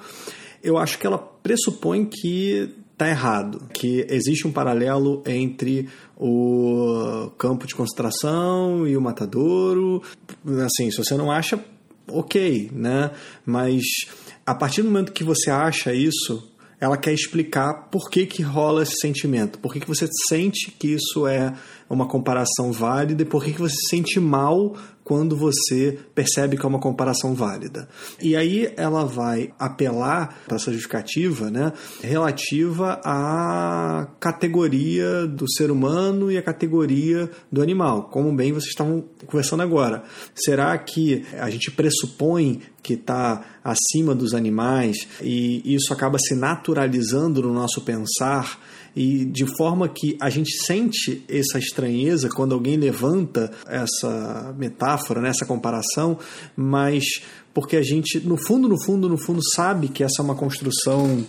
[0.63, 7.67] Eu acho que ela pressupõe que está errado, que existe um paralelo entre o campo
[7.67, 10.01] de concentração e o matadouro.
[10.65, 11.59] Assim, se você não acha,
[12.07, 13.11] ok, né?
[13.45, 13.83] Mas
[14.45, 16.52] a partir do momento que você acha isso,
[16.83, 20.89] ela quer explicar por que, que rola esse sentimento, por que, que você sente que
[20.89, 21.53] isso é
[21.89, 26.69] uma comparação válida e por que, você se sente mal quando você percebe que é
[26.69, 27.89] uma comparação válida.
[28.21, 36.31] E aí ela vai apelar para essa justificativa né, relativa à categoria do ser humano
[36.31, 40.03] e à categoria do animal, como bem vocês estavam conversando agora.
[40.33, 47.41] Será que a gente pressupõe que está acima dos animais e isso acaba se naturalizando
[47.41, 48.59] no nosso pensar?
[48.95, 55.29] E de forma que a gente sente essa estranheza quando alguém levanta essa metáfora, né,
[55.29, 56.17] essa comparação,
[56.55, 57.03] mas
[57.53, 61.23] porque a gente, no fundo, no fundo, no fundo, sabe que essa é uma construção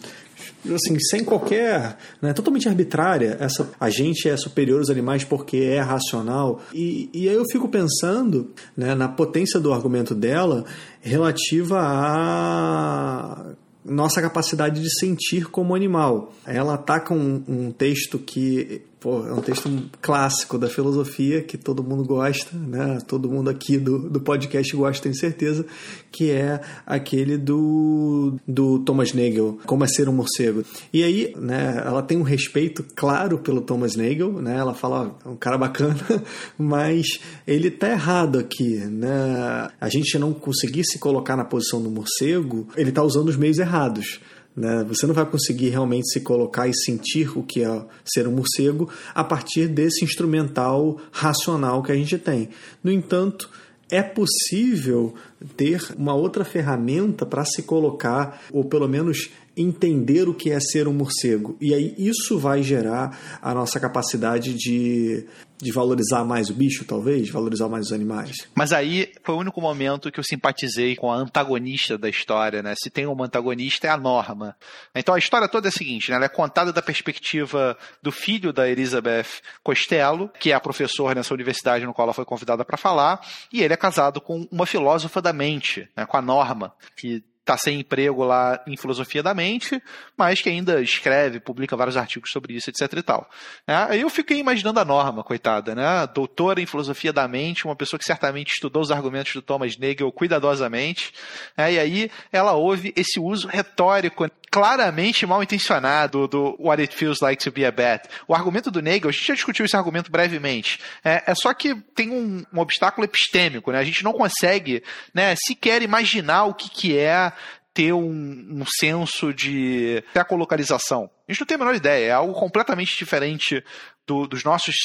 [0.75, 3.37] assim, sem qualquer, né, totalmente arbitrária.
[3.41, 6.63] Essa, a gente é superior aos animais porque é racional.
[6.73, 10.65] E, e aí eu fico pensando né, na potência do argumento dela
[11.03, 16.33] relativa a nossa capacidade de sentir como animal.
[16.47, 21.85] Ela ataca um, um texto que Pô, é um texto clássico da filosofia que todo
[21.85, 22.97] mundo gosta, né?
[23.07, 25.67] Todo mundo aqui do, do podcast gosta, tenho certeza,
[26.11, 30.65] que é aquele do, do Thomas Nagel, Como é Ser um Morcego.
[30.91, 34.57] E aí, né, ela tem um respeito claro pelo Thomas Nagel, né?
[34.57, 36.01] Ela fala, é um cara bacana,
[36.57, 39.69] mas ele tá errado aqui, né?
[39.79, 43.59] A gente não conseguir se colocar na posição do morcego, ele tá usando os meios
[43.59, 44.19] errados.
[44.57, 44.85] Né?
[44.89, 48.89] Você não vai conseguir realmente se colocar e sentir o que é ser um morcego
[49.15, 52.51] a partir desse instrumental racional que a gente tem.
[52.83, 53.51] No entanto,
[53.91, 55.15] é possível
[55.57, 60.89] ter uma outra ferramenta para se colocar, ou pelo menos entender o que é ser
[60.89, 61.57] um morcego.
[61.61, 65.27] E aí isso vai gerar a nossa capacidade de,
[65.59, 68.49] de valorizar mais o bicho, talvez, valorizar mais os animais.
[68.55, 72.75] Mas aí foi o único momento que eu simpatizei com a antagonista da história, né?
[72.77, 74.57] Se tem uma antagonista é a Norma.
[74.95, 76.17] Então a história toda é a seguinte, né?
[76.17, 81.35] Ela é contada da perspectiva do filho da Elizabeth Costello, que é a professora nessa
[81.35, 83.21] universidade no qual ela foi convidada para falar,
[83.53, 86.05] e ele é casado com uma filósofa da mente, né?
[86.05, 89.81] com a Norma, que está sem emprego lá em filosofia da mente,
[90.17, 93.29] mas que ainda escreve, publica vários artigos sobre isso, etc e tal.
[93.67, 96.07] É, aí eu fiquei imaginando a Norma, coitada, né?
[96.15, 100.11] Doutora em filosofia da mente, uma pessoa que certamente estudou os argumentos do Thomas Nagel
[100.11, 101.13] cuidadosamente,
[101.57, 104.25] é, e aí ela ouve esse uso retórico
[104.55, 108.09] claramente mal intencionado do What It Feels Like to Be a Bat.
[108.29, 111.75] O argumento do Nagel, a gente já discutiu esse argumento brevemente, é, é só que
[111.93, 113.81] tem um, um, obstáculo epistêmico, né?
[113.81, 117.33] A gente não consegue né, sequer imaginar o que, que é
[117.75, 121.11] ter um, um senso de ecolocalização.
[121.29, 123.61] A gente não tem a menor ideia, é algo completamente diferente
[124.07, 124.77] do, dos nossos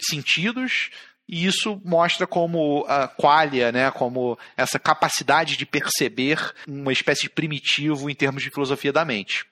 [0.00, 0.88] sentidos,
[1.28, 7.30] e isso mostra como a qualia, né, como essa capacidade de perceber uma espécie de
[7.30, 9.44] primitivo em termos de filosofia da mente.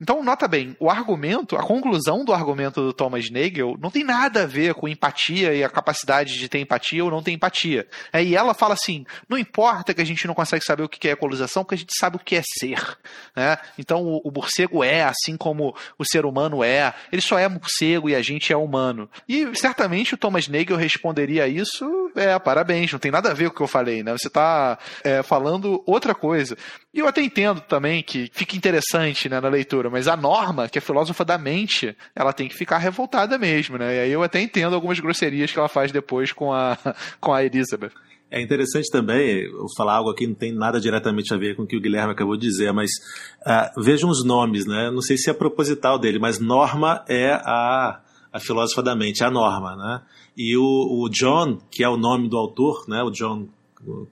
[0.00, 4.42] Então, nota bem, o argumento, a conclusão do argumento do Thomas Nagel não tem nada
[4.42, 7.86] a ver com empatia e a capacidade de ter empatia ou não ter empatia.
[8.12, 11.08] É, e ela fala assim: não importa que a gente não consegue saber o que
[11.08, 12.98] é equalização, porque a gente sabe o que é ser.
[13.36, 13.56] Né?
[13.78, 18.10] Então, o, o morcego é, assim como o ser humano é, ele só é morcego
[18.10, 19.08] e a gente é humano.
[19.28, 23.48] E certamente o Thomas Nagel responderia a isso é, parabéns, não tem nada a ver
[23.48, 24.12] com o que eu falei, né?
[24.12, 26.56] Você está é, falando outra coisa.
[26.92, 30.78] E eu até entendo também que fica interessante né, na leitura, mas a Norma, que
[30.78, 33.96] é filósofa da mente, ela tem que ficar revoltada mesmo, né?
[33.96, 36.76] E aí eu até entendo algumas grosserias que ela faz depois com a,
[37.20, 37.92] com a Elizabeth.
[38.30, 41.66] É interessante também, eu falar algo aqui não tem nada diretamente a ver com o
[41.66, 42.90] que o Guilherme acabou de dizer, mas
[43.46, 44.90] uh, vejam os nomes, né?
[44.90, 48.00] Não sei se é proposital dele, mas Norma é a,
[48.32, 50.02] a filósofa da mente, a Norma, né?
[50.36, 53.04] E o, o John, que é o nome do autor, né?
[53.04, 53.46] O John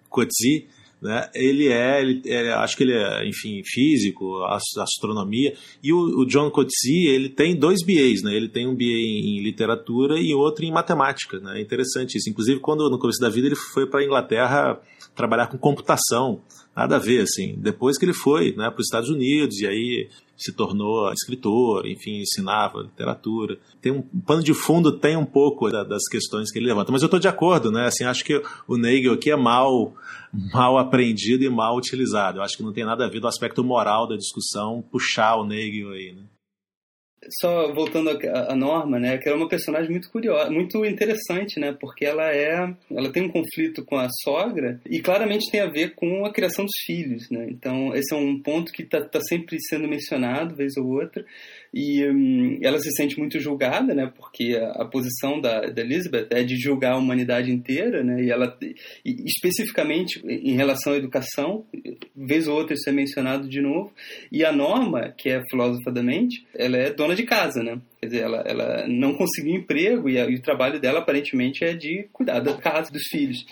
[0.09, 0.69] Coetzee,
[1.03, 1.29] né?
[1.35, 4.45] Ele é, ele, acho que ele é, enfim, físico,
[4.79, 5.53] astronomia.
[5.83, 8.33] E o, o John Coetzee, ele tem dois BAs, né?
[8.33, 11.59] Ele tem um BA em literatura e outro em matemática, né?
[11.59, 12.31] É interessante isso.
[12.31, 14.81] Inclusive, quando no começo da vida ele foi para a Inglaterra
[15.13, 16.41] trabalhar com computação,
[16.75, 17.57] nada a ver, assim.
[17.59, 20.09] Depois que ele foi, né, para os Estados Unidos e aí
[20.43, 23.59] se tornou escritor, enfim, ensinava literatura.
[23.81, 27.07] Tem um pano de fundo tem um pouco das questões que ele levanta, mas eu
[27.07, 27.87] estou de acordo, né?
[27.87, 29.95] Assim, acho que o Nagel aqui é mal
[30.53, 32.39] mal aprendido e mal utilizado.
[32.39, 35.45] Eu acho que não tem nada a ver do aspecto moral da discussão puxar o
[35.45, 36.23] Nagel aí, né?
[37.41, 41.77] Só voltando à Norma, né, que ela é uma personagem muito curiosa, muito interessante, né,
[41.79, 45.95] porque ela é, ela tem um conflito com a sogra e claramente tem a ver
[45.95, 47.47] com a criação dos filhos, né.
[47.49, 51.25] Então esse é um ponto que está tá sempre sendo mencionado vez ou outra
[51.73, 54.13] e hum, ela se sente muito julgada, né?
[54.15, 58.23] Porque a, a posição da, da, Elizabeth é de julgar a humanidade inteira, né?
[58.23, 61.65] E ela, e, especificamente em relação à educação,
[62.15, 63.93] vez ou outra isso é mencionado de novo.
[64.31, 67.81] E a Norma, que é filósofa da mente, ela é dona de casa, né?
[68.01, 71.73] Quer dizer, ela, ela não conseguiu emprego e, a, e o trabalho dela aparentemente é
[71.73, 73.47] de cuidar da casa, dos filhos.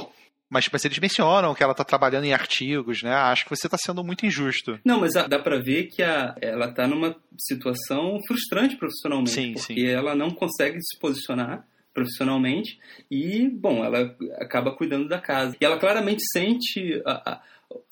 [0.50, 3.14] Mas, mas eles mencionam que ela está trabalhando em artigos, né?
[3.14, 4.80] Acho que você está sendo muito injusto.
[4.84, 9.30] Não, mas dá para ver que a, ela está numa situação frustrante profissionalmente.
[9.30, 9.86] Sim, porque sim.
[9.86, 12.78] ela não consegue se posicionar profissionalmente
[13.10, 15.56] e, bom, ela acaba cuidando da casa.
[15.60, 17.40] E ela claramente sente a, a,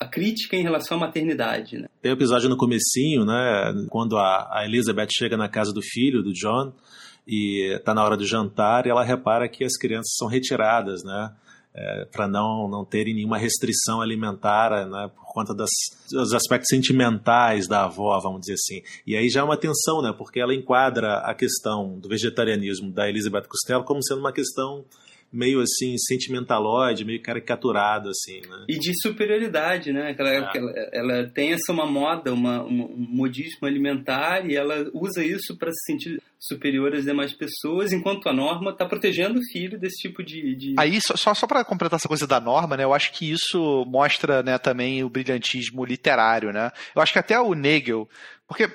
[0.01, 1.87] a crítica em relação à maternidade, né?
[2.01, 3.73] Tem um episódio no comecinho, né?
[3.89, 6.73] Quando a, a Elizabeth chega na casa do filho, do John,
[7.25, 11.31] e está na hora do jantar e ela repara que as crianças são retiradas, né?
[11.73, 15.69] É, para não, não terem nenhuma restrição alimentar né, por conta das,
[16.11, 18.81] dos aspectos sentimentais da avó, vamos dizer assim.
[19.05, 23.07] E aí já é uma tensão, né, porque ela enquadra a questão do vegetarianismo da
[23.07, 24.83] Elizabeth Costello como sendo uma questão
[25.31, 28.65] meio assim sentimentaloide, meio caricaturado assim, né?
[28.67, 30.15] E de superioridade, né?
[30.17, 30.51] Ela, ah.
[30.55, 35.71] ela, ela, tem essa uma moda, uma, um modismo alimentar e ela usa isso para
[35.71, 40.23] se sentir superior às demais pessoas, enquanto a norma está protegendo o filho desse tipo
[40.23, 40.55] de.
[40.55, 40.75] de...
[40.77, 42.83] Aí, só, só para completar essa coisa da norma, né?
[42.83, 46.71] Eu acho que isso mostra né, também o brilhantismo literário, né?
[46.95, 48.07] Eu acho que até o Nagel.
[48.47, 48.67] Porque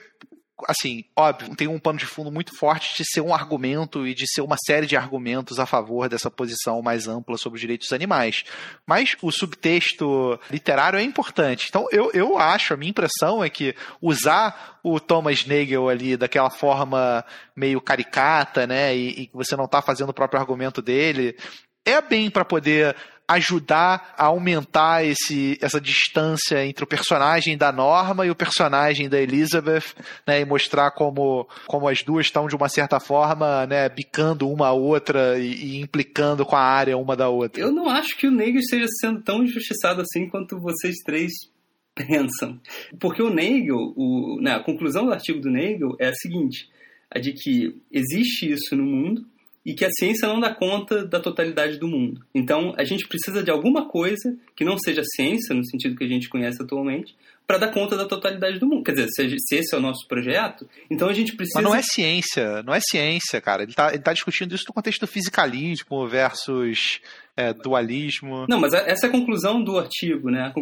[0.68, 4.24] assim, óbvio, tem um pano de fundo muito forte de ser um argumento e de
[4.26, 7.92] ser uma série de argumentos a favor dessa posição mais ampla sobre os direitos dos
[7.92, 8.44] animais.
[8.86, 11.66] Mas o subtexto literário é importante.
[11.68, 16.50] Então, eu, eu acho, a minha impressão é que usar o Thomas Nagel ali daquela
[16.50, 17.24] forma
[17.56, 21.36] meio caricata, né, e, e você não está fazendo o próprio argumento dele,
[21.84, 28.26] é bem para poder ajudar a aumentar esse, essa distância entre o personagem da Norma
[28.26, 29.94] e o personagem da Elizabeth,
[30.26, 34.68] né, e mostrar como, como as duas estão de uma certa forma, né, bicando uma
[34.68, 37.60] a outra e, e implicando com a área uma da outra.
[37.62, 41.32] Eu não acho que o Nagel esteja sendo tão injustiçado assim quanto vocês três
[41.94, 42.60] pensam.
[43.00, 46.68] Porque o Nagel, o, né, a conclusão do artigo do Nagel é a seguinte,
[47.10, 49.24] a de que existe isso no mundo,
[49.64, 52.20] e que a ciência não dá conta da totalidade do mundo.
[52.34, 56.08] Então, a gente precisa de alguma coisa que não seja ciência, no sentido que a
[56.08, 58.84] gente conhece atualmente, para dar conta da totalidade do mundo.
[58.84, 61.60] Quer dizer, se, se, esse é o nosso projeto, então a gente precisa.
[61.60, 63.62] Mas não é ciência, não é ciência, cara.
[63.62, 67.00] Ele está ele tá discutindo isso no contexto do fisicalismo versus
[67.36, 68.46] é, dualismo.
[68.48, 70.52] Não, mas essa é a conclusão do artigo, né?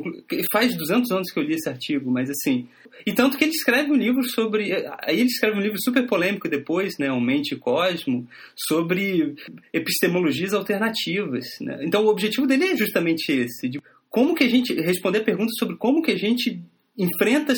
[0.52, 2.68] Faz 200 anos que eu li esse artigo, mas assim.
[3.06, 4.72] E tanto que ele escreve um livro sobre.
[5.02, 7.12] Aí ele escreve um livro super polêmico depois, né?
[7.12, 9.34] O Mente e Cosmo, sobre
[9.72, 11.44] epistemologias alternativas.
[11.60, 11.78] Né?
[11.82, 13.80] Então o objetivo dele é justamente esse: de
[14.12, 14.74] como que a gente.
[14.74, 16.62] responder perguntas sobre como que a gente
[16.96, 17.54] enfrenta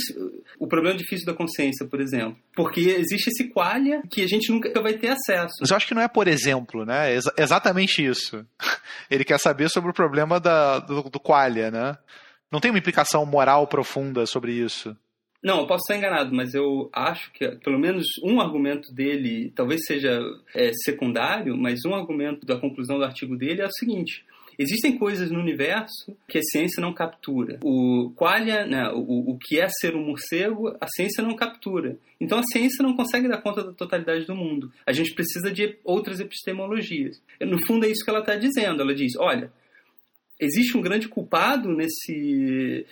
[0.61, 2.37] o problema difícil da consciência, por exemplo.
[2.55, 5.57] Porque existe esse qualia que a gente nunca vai ter acesso.
[5.61, 7.13] Mas eu acho que não é por exemplo, né?
[7.13, 8.47] É exatamente isso.
[9.11, 11.99] Ele quer saber sobre o problema da, do, do qualia, né?
[12.51, 14.97] Não tem uma implicação moral profunda sobre isso.
[15.43, 19.81] Não, eu posso estar enganado, mas eu acho que pelo menos um argumento dele, talvez
[19.85, 20.21] seja
[20.55, 24.25] é, secundário, mas um argumento da conclusão do artigo dele é o seguinte:
[24.59, 27.59] Existem coisas no universo que a ciência não captura.
[27.63, 31.97] O qualia, né, o, o que é ser um morcego, a ciência não captura.
[32.21, 34.73] Então a ciência não consegue dar conta da totalidade do mundo.
[34.87, 37.21] A gente precisa de outras epistemologias.
[37.41, 38.83] No fundo é isso que ela está dizendo.
[38.83, 39.53] Ela diz, olha,
[40.39, 42.87] existe um grande culpado nesse,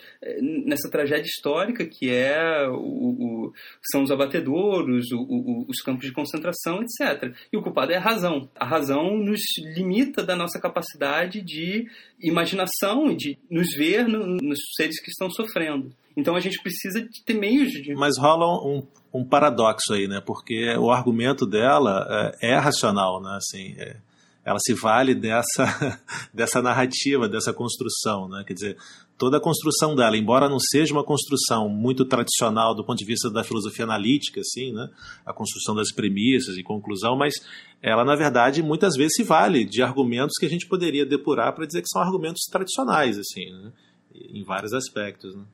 [0.65, 3.53] nessa tragédia histórica que é o, o
[3.91, 7.35] são os abatedouros, o, os campos de concentração, etc.
[7.53, 8.49] E o culpado é a razão.
[8.55, 11.87] A razão nos limita da nossa capacidade de
[12.21, 15.93] imaginação e de nos ver no, nos seres que estão sofrendo.
[16.17, 17.95] Então a gente precisa de ter meios de.
[17.95, 20.21] Mas rola um, um paradoxo aí, né?
[20.25, 23.37] Porque o argumento dela é, é racional, né?
[23.37, 23.97] Assim, é
[24.45, 26.01] ela se vale dessa,
[26.35, 28.43] dessa narrativa, dessa construção, né?
[28.47, 28.77] Quer dizer,
[29.17, 33.31] toda a construção dela, embora não seja uma construção muito tradicional do ponto de vista
[33.31, 34.89] da filosofia analítica, assim, né?
[35.25, 37.35] A construção das premissas e conclusão, mas
[37.81, 41.67] ela, na verdade, muitas vezes se vale de argumentos que a gente poderia depurar para
[41.67, 43.73] dizer que são argumentos tradicionais, assim, né?
[44.15, 45.45] Em vários aspectos, né?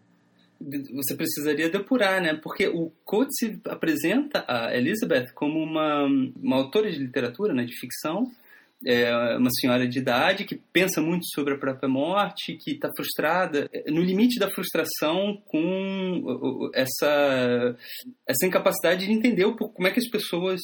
[0.93, 2.35] você precisaria depurar, né?
[2.35, 3.37] Porque o Coates
[3.67, 8.25] apresenta a Elizabeth como uma, uma autora de literatura, né, de ficção,
[8.87, 13.69] é uma senhora de idade que pensa muito sobre a própria morte, que está frustrada,
[13.73, 17.77] é, no limite da frustração com essa,
[18.27, 20.61] essa incapacidade de entender como é que as pessoas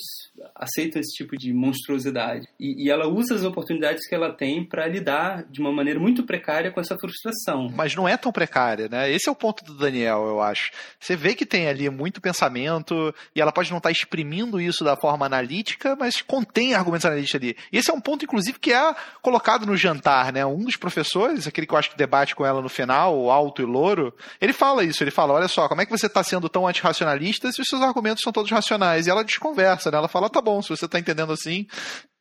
[0.55, 2.47] aceitam esse tipo de monstruosidade.
[2.59, 6.23] E, e ela usa as oportunidades que ela tem para lidar de uma maneira muito
[6.23, 7.69] precária com essa frustração.
[7.75, 9.11] Mas não é tão precária, né?
[9.11, 10.71] Esse é o ponto do Daniel, eu acho.
[11.01, 14.85] Você vê que tem ali muito pensamento e ela pode não estar tá exprimindo isso
[14.85, 17.57] da forma analítica, mas contém argumentos analíticos ali.
[17.73, 20.47] E esse é um ponto, inclusive, que é colocado no jantar, né?
[20.47, 23.61] Um dos professores, aquele que eu acho que debate com ela no final, o alto
[23.61, 26.49] e louro, ele fala isso, ele fala, olha só, como é que você está sendo
[26.49, 29.07] tão antirracionalista se os seus argumentos são todos racionais?
[29.07, 29.99] E ela desconversa, né?
[29.99, 31.67] Ela fala, tá bom, se você está entendendo assim,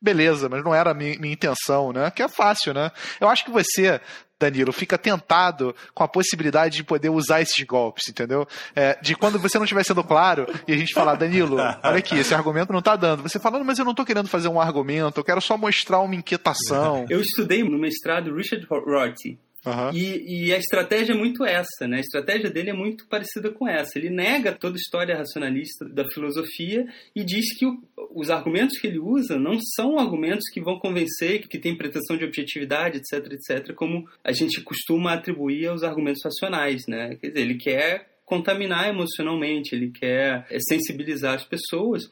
[0.00, 2.10] beleza, mas não era a minha, minha intenção, né?
[2.10, 2.90] Que é fácil, né?
[3.20, 4.00] Eu acho que você
[4.38, 8.46] Danilo, fica tentado com a possibilidade de poder usar esses golpes, entendeu?
[8.74, 12.18] É, de quando você não estiver sendo claro e a gente falar, Danilo, olha aqui,
[12.18, 13.22] esse argumento não está dando.
[13.22, 16.14] Você falando, mas eu não estou querendo fazer um argumento, eu quero só mostrar uma
[16.14, 17.06] inquietação.
[17.08, 19.90] Eu estudei no mestrado Richard Rorty, Uhum.
[19.94, 21.96] E, e, a estratégia é muito essa, né?
[21.96, 23.98] A estratégia dele é muito parecida com essa.
[23.98, 26.86] Ele nega toda a história racionalista da filosofia
[27.16, 27.80] e diz que o,
[28.14, 32.24] os argumentos que ele usa não são argumentos que vão convencer, que tem pretensão de
[32.24, 37.16] objetividade, etc, etc, como a gente costuma atribuir aos argumentos racionais, né?
[37.16, 42.10] Quer dizer, ele quer contaminar emocionalmente, ele quer sensibilizar as pessoas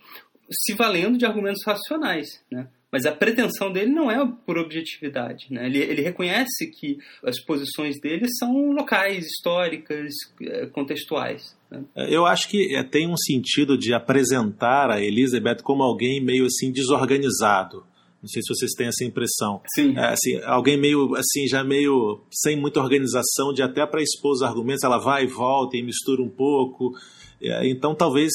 [0.50, 2.66] se valendo de argumentos racionais, né?
[2.92, 5.46] Mas a pretensão dele não é por objetividade.
[5.50, 5.64] Né?
[5.64, 10.12] Ele, ele reconhece que as posições dele são locais, históricas,
[10.42, 11.56] eh, contextuais.
[11.70, 11.82] Né?
[11.96, 16.44] É, eu acho que é, tem um sentido de apresentar a Elizabeth como alguém meio
[16.44, 17.82] assim desorganizado.
[18.20, 19.62] Não sei se vocês têm essa impressão.
[19.74, 19.96] Sim.
[19.96, 24.42] É, assim, alguém meio assim, já meio sem muita organização, de até para expor os
[24.42, 26.92] argumentos, ela vai e volta e mistura um pouco.
[27.40, 28.30] É, então, talvez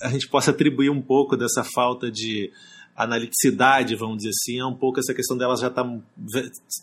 [0.00, 2.52] a gente possa atribuir um pouco dessa falta de
[2.96, 6.00] analiticidade, vamos dizer assim, é um pouco essa questão dela já estar tá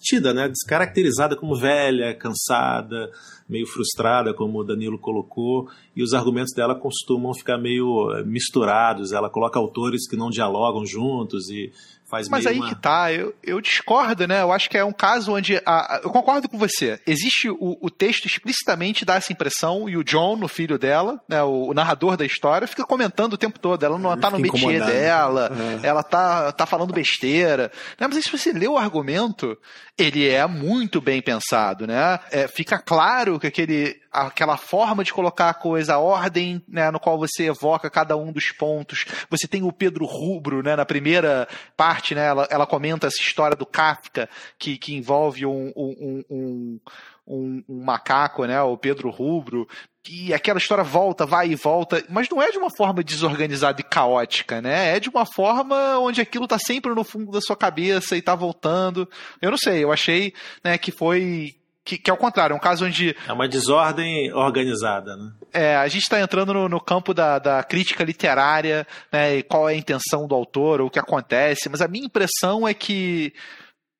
[0.02, 3.12] tida, né, descaracterizada como velha, cansada,
[3.48, 9.12] meio frustrada, como o Danilo colocou, e os argumentos dela costumam ficar meio eh, misturados,
[9.12, 11.72] ela coloca autores que não dialogam juntos e
[12.10, 12.70] faz Mas aí uma...
[12.70, 14.42] que tá, eu, eu discordo, né?
[14.42, 15.62] Eu acho que é um caso onde.
[15.66, 17.00] A, eu concordo com você.
[17.06, 21.44] Existe o, o texto explicitamente dá essa impressão, e o John, o filho dela, né,
[21.44, 23.84] o, o narrador da história, fica comentando o tempo todo.
[23.84, 25.52] Ela não está no métier dela,
[25.84, 25.88] é.
[25.88, 27.72] ela tá, tá falando besteira.
[28.00, 28.08] Né?
[28.08, 29.58] Mas aí, se você lê o argumento,
[29.98, 32.20] ele é muito bem pensado, né?
[32.32, 37.00] É, fica claro que aquele aquela forma de colocar a coisa, a ordem né, no
[37.00, 39.06] qual você evoca cada um dos pontos.
[39.30, 43.56] Você tem o Pedro Rubro, né, na primeira parte, né, ela, ela comenta essa história
[43.56, 46.80] do Kafka, que, que envolve um, um, um,
[47.28, 49.68] um, um macaco, né, o Pedro Rubro,
[50.10, 53.84] e aquela história volta, vai e volta, mas não é de uma forma desorganizada e
[53.84, 54.96] caótica, né?
[54.96, 58.34] É de uma forma onde aquilo está sempre no fundo da sua cabeça e está
[58.34, 59.08] voltando.
[59.42, 61.57] Eu não sei, eu achei né, que foi
[61.88, 63.16] que, que é o contrário, é um caso onde.
[63.26, 65.32] É uma desordem organizada, né?
[65.54, 69.70] É, a gente está entrando no, no, campo da, da crítica literária, né, e qual
[69.70, 73.34] é a intenção do autor, ou o que acontece, mas a minha impressão é que.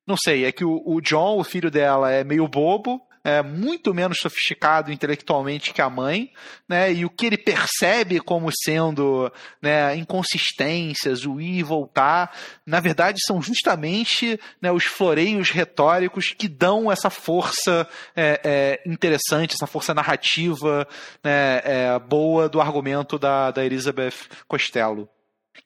[0.06, 3.92] Não sei, é que o, o John, o filho dela, é meio bobo, é, muito
[3.92, 6.32] menos sofisticado intelectualmente que a mãe,
[6.66, 6.90] né?
[6.90, 13.18] E o que ele percebe como sendo né, inconsistências, o ir e voltar, na verdade
[13.26, 19.92] são justamente né, os floreios retóricos que dão essa força é, é, interessante, essa força
[19.92, 20.88] narrativa
[21.22, 24.14] né, é, boa do argumento da, da Elizabeth
[24.46, 25.06] Costello.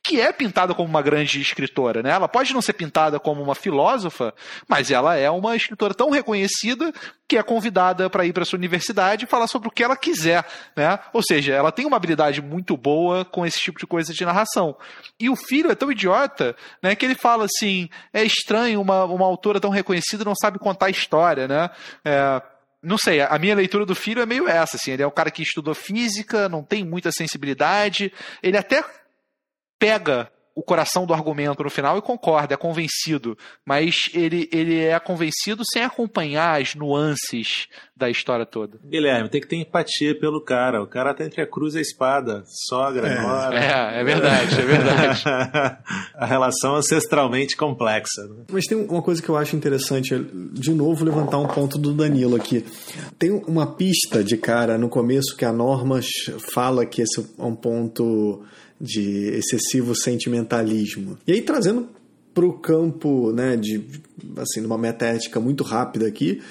[0.03, 2.11] Que é pintada como uma grande escritora, né?
[2.11, 4.35] Ela pode não ser pintada como uma filósofa,
[4.69, 6.93] mas ela é uma escritora tão reconhecida
[7.29, 10.45] que é convidada para ir para sua universidade e falar sobre o que ela quiser,
[10.77, 10.99] né?
[11.13, 14.77] Ou seja, ela tem uma habilidade muito boa com esse tipo de coisa de narração.
[15.19, 19.27] E o filho é tão idiota, né, que ele fala assim: é estranho uma, uma
[19.27, 21.71] autora tão reconhecida não sabe contar história, né?
[22.05, 22.43] É,
[22.83, 25.31] não sei, a minha leitura do filho é meio essa, assim, ele é um cara
[25.31, 28.13] que estudou física, não tem muita sensibilidade,
[28.43, 28.85] ele até
[29.83, 34.99] pega o coração do argumento no final e concorda, é convencido, mas ele, ele é
[35.01, 38.79] convencido sem acompanhar as nuances da história toda.
[38.85, 40.83] Guilherme, tem que ter empatia pelo cara.
[40.83, 43.21] O cara tá entre a cruz e a espada, sogra, é.
[43.21, 43.59] nora.
[43.59, 45.25] É, é verdade, é verdade.
[46.15, 48.23] a relação ancestralmente complexa.
[48.29, 48.45] Né?
[48.53, 50.15] Mas tem uma coisa que eu acho interessante,
[50.53, 52.65] de novo levantar um ponto do Danilo aqui.
[53.19, 56.01] Tem uma pista de cara no começo que a Norma
[56.53, 58.45] fala que esse é um ponto
[58.83, 61.17] de excessivo sentimentalismo.
[61.25, 61.89] E aí trazendo
[62.35, 63.85] para o campo, né, de
[64.37, 66.43] assim, uma metaética muito rápida aqui,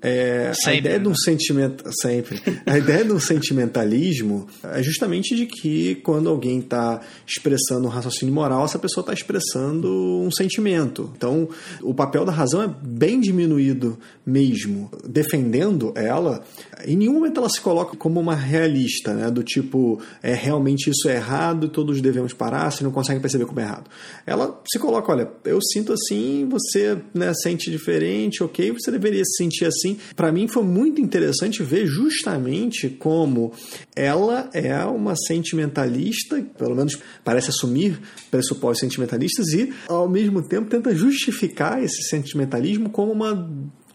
[0.00, 1.16] é, a ideia de um né?
[1.24, 2.40] sentimento sempre.
[2.64, 8.32] A ideia de um sentimentalismo é justamente de que quando alguém está expressando um raciocínio
[8.32, 9.88] moral essa pessoa está expressando
[10.20, 11.12] um sentimento.
[11.16, 11.48] Então
[11.82, 14.88] o papel da razão é bem diminuído mesmo.
[15.04, 16.44] Defendendo ela
[16.86, 19.30] em nenhum momento ela se coloca como uma realista né?
[19.30, 23.58] Do tipo é realmente isso é errado todos devemos parar se não conseguem perceber como
[23.58, 23.90] é errado.
[24.24, 29.42] Ela se coloca olha eu sinto assim você né, sente diferente ok você deveria se
[29.42, 33.52] sentir assim assim, para mim foi muito interessante ver justamente como
[33.94, 40.94] ela é uma sentimentalista, pelo menos parece assumir pressupostos sentimentalistas e, ao mesmo tempo, tenta
[40.94, 43.48] justificar esse sentimentalismo como uma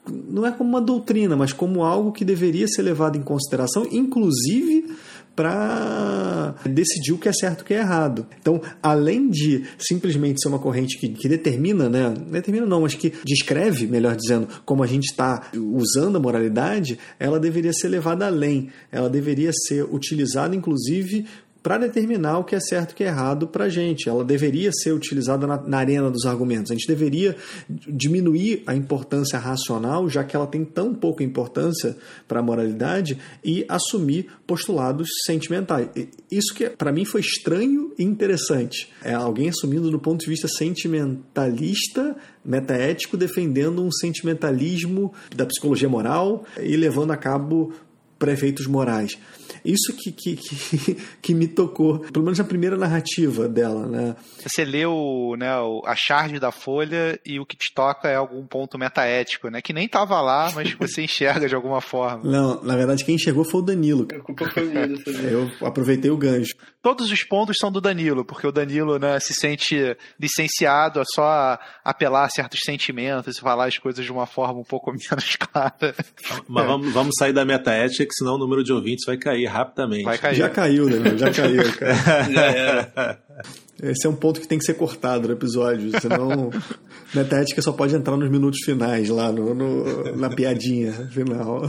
[0.05, 4.85] não é como uma doutrina, mas como algo que deveria ser levado em consideração, inclusive
[5.35, 8.25] para decidir o que é certo e o que é errado.
[8.39, 12.13] Então, além de simplesmente ser uma corrente que, que determina, né?
[12.29, 17.39] Determina não, mas que descreve, melhor dizendo, como a gente está usando a moralidade, ela
[17.39, 18.69] deveria ser levada além.
[18.91, 21.25] Ela deveria ser utilizada, inclusive,
[21.63, 24.09] para determinar o que é certo e o que é errado para a gente.
[24.09, 26.69] Ela deveria ser utilizada na, na, arena dos argumentos.
[26.69, 27.37] A gente deveria
[27.69, 31.95] diminuir a importância racional, já que ela tem tão pouca importância
[32.27, 35.87] para a moralidade, e assumir postulados sentimentais.
[36.29, 38.91] Isso que para mim foi estranho e interessante.
[39.01, 46.43] É alguém assumindo do ponto de vista sentimentalista, metaético, defendendo um sentimentalismo da psicologia moral
[46.61, 47.71] e levando a cabo
[48.23, 49.17] prefeitos morais.
[49.65, 54.15] Isso que, que, que, que, me tocou, pelo menos na primeira narrativa dela, né?
[54.41, 55.49] Você leu né,
[55.85, 59.61] a charge da Folha e o que te toca é algum ponto metaético, né?
[59.61, 62.23] Que nem estava lá, mas você enxerga de alguma forma.
[62.23, 64.07] Não, na verdade quem enxergou foi o Danilo.
[65.29, 66.55] Eu aproveitei o gancho.
[66.83, 71.57] Todos os pontos são do Danilo, porque o Danilo né, se sente licenciado a só
[71.81, 75.95] apelar a certos sentimentos e falar as coisas de uma forma um pouco menos clara.
[76.45, 76.67] Mas é.
[76.67, 80.03] vamos, vamos sair da metaética, que senão o número de ouvintes vai cair rapidamente.
[80.03, 80.35] Vai cair.
[80.35, 81.17] Já caiu, né?
[81.17, 81.93] Já caiu, cara.
[82.29, 83.19] Já era.
[83.83, 86.49] Esse é um ponto que tem que ser cortado no episódio, senão
[87.13, 91.61] Metética só pode entrar nos minutos finais, lá no, no, na piadinha final.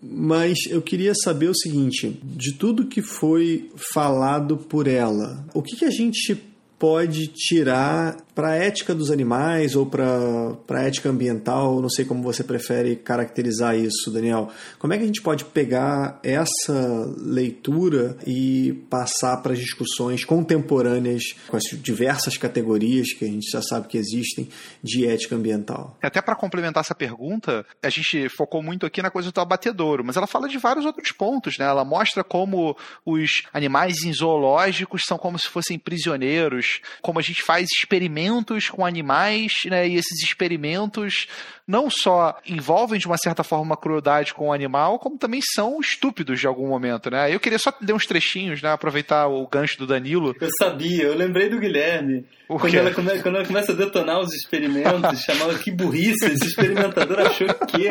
[0.00, 5.76] Mas eu queria saber o seguinte: de tudo que foi falado por ela, o que,
[5.76, 6.40] que a gente
[6.78, 12.22] pode tirar para a ética dos animais ou para a ética ambiental, não sei como
[12.22, 14.50] você prefere caracterizar isso, Daniel.
[14.78, 21.22] Como é que a gente pode pegar essa leitura e passar para as discussões contemporâneas
[21.46, 24.48] com as diversas categorias que a gente já sabe que existem
[24.82, 25.96] de ética ambiental?
[26.02, 30.16] Até para complementar essa pergunta, a gente focou muito aqui na coisa do abatedouro, mas
[30.16, 31.66] ela fala de vários outros pontos, né?
[31.66, 32.76] Ela mostra como
[33.06, 38.68] os animais em zoológicos são como se fossem prisioneiros, como a gente faz experimentos experimentos
[38.68, 39.88] com animais, né?
[39.88, 41.26] E esses experimentos
[41.66, 45.80] não só envolvem de uma certa forma uma crueldade com o animal, como também são
[45.80, 47.34] estúpidos de algum momento, né?
[47.34, 48.72] Eu queria só ler uns trechinhos, né?
[48.72, 50.34] Aproveitar o gancho do Danilo.
[50.40, 52.26] Eu sabia, eu lembrei do Guilherme.
[52.46, 57.20] Quando ela, come, quando ela, começa a detonar os experimentos, chamava que burrice, esse experimentador
[57.20, 57.88] achou que.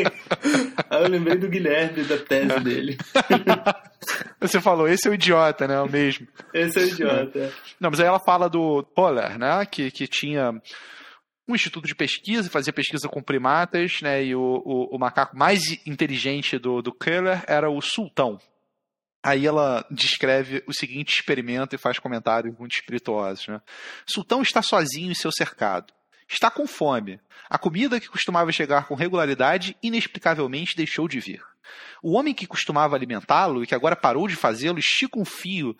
[0.89, 2.97] Aí eu lembrei do Guilherme, da tese dele.
[4.43, 5.79] Você falou, esse é o idiota, né?
[5.79, 6.27] O mesmo.
[6.53, 7.53] Esse é o idiota.
[7.79, 9.65] Não, mas aí ela fala do Polar, né?
[9.65, 10.51] Que, que tinha
[11.47, 14.21] um instituto de pesquisa, fazia pesquisa com primatas, né?
[14.21, 18.37] E o, o, o macaco mais inteligente do, do Keller era o sultão.
[19.23, 23.47] Aí ela descreve o seguinte experimento e faz comentários muito espirituosos.
[23.47, 23.61] Né?
[24.05, 25.93] Sultão está sozinho em seu cercado.
[26.27, 27.21] Está com fome.
[27.49, 31.41] A comida que costumava chegar com regularidade inexplicavelmente deixou de vir.
[32.01, 35.76] O homem que costumava alimentá-lo e que agora parou de fazê-lo estica um fio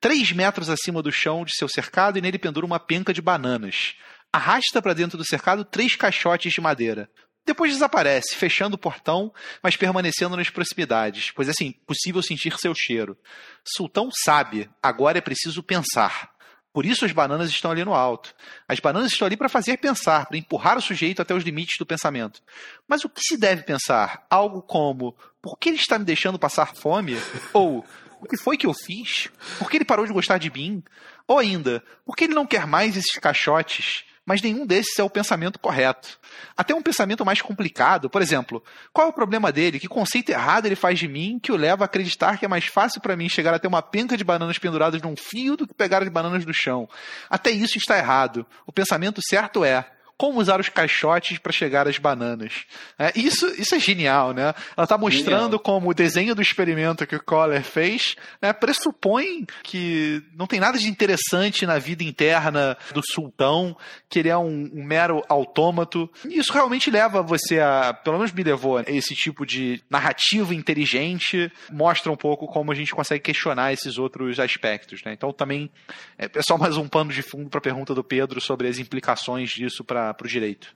[0.00, 3.94] três metros acima do chão de seu cercado e nele pendura uma penca de bananas.
[4.32, 7.10] Arrasta para dentro do cercado três caixotes de madeira.
[7.48, 9.32] Depois desaparece, fechando o portão,
[9.62, 13.16] mas permanecendo nas proximidades, pois é assim, possível sentir seu cheiro.
[13.64, 16.30] Sultão sabe, agora é preciso pensar.
[16.72, 18.34] Por isso as bananas estão ali no alto.
[18.68, 21.86] As bananas estão ali para fazer pensar, para empurrar o sujeito até os limites do
[21.86, 22.42] pensamento.
[22.86, 24.26] Mas o que se deve pensar?
[24.30, 27.16] Algo como: por que ele está me deixando passar fome?
[27.52, 27.84] Ou
[28.20, 29.28] o que foi que eu fiz?
[29.58, 30.82] Por que ele parou de gostar de mim?
[31.26, 34.04] Ou ainda, por que ele não quer mais esses caixotes?
[34.28, 36.18] Mas nenhum desses é o pensamento correto.
[36.54, 38.62] Até um pensamento mais complicado, por exemplo,
[38.92, 39.80] qual é o problema dele?
[39.80, 42.66] Que conceito errado ele faz de mim que o leva a acreditar que é mais
[42.66, 45.72] fácil para mim chegar a ter uma penca de bananas penduradas num fio do que
[45.72, 46.86] pegar as bananas do chão?
[47.30, 48.46] Até isso está errado.
[48.66, 52.64] O pensamento certo é: como usar os caixotes para chegar às bananas.
[52.98, 54.52] É, isso, isso é genial, né?
[54.76, 55.60] Ela está mostrando genial.
[55.60, 60.76] como o desenho do experimento que o Kohler fez né, pressupõe que não tem nada
[60.76, 63.76] de interessante na vida interna do sultão,
[64.08, 66.10] que ele é um, um mero autômato.
[66.28, 70.52] E isso realmente leva você a, pelo menos me levou a esse tipo de narrativa
[70.52, 75.02] inteligente, mostra um pouco como a gente consegue questionar esses outros aspectos.
[75.04, 75.12] Né?
[75.12, 75.70] Então também
[76.18, 79.50] é só mais um pano de fundo para a pergunta do Pedro sobre as implicações
[79.50, 80.74] disso para para o direito?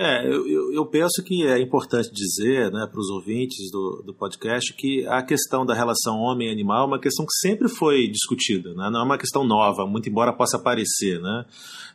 [0.00, 4.72] É, eu, eu, penso que é importante dizer né, para os ouvintes do, do podcast
[4.72, 8.88] que a questão da relação homem-animal é uma questão que sempre foi discutida, né?
[8.92, 11.20] não é uma questão nova, muito embora possa parecer.
[11.20, 11.44] Né?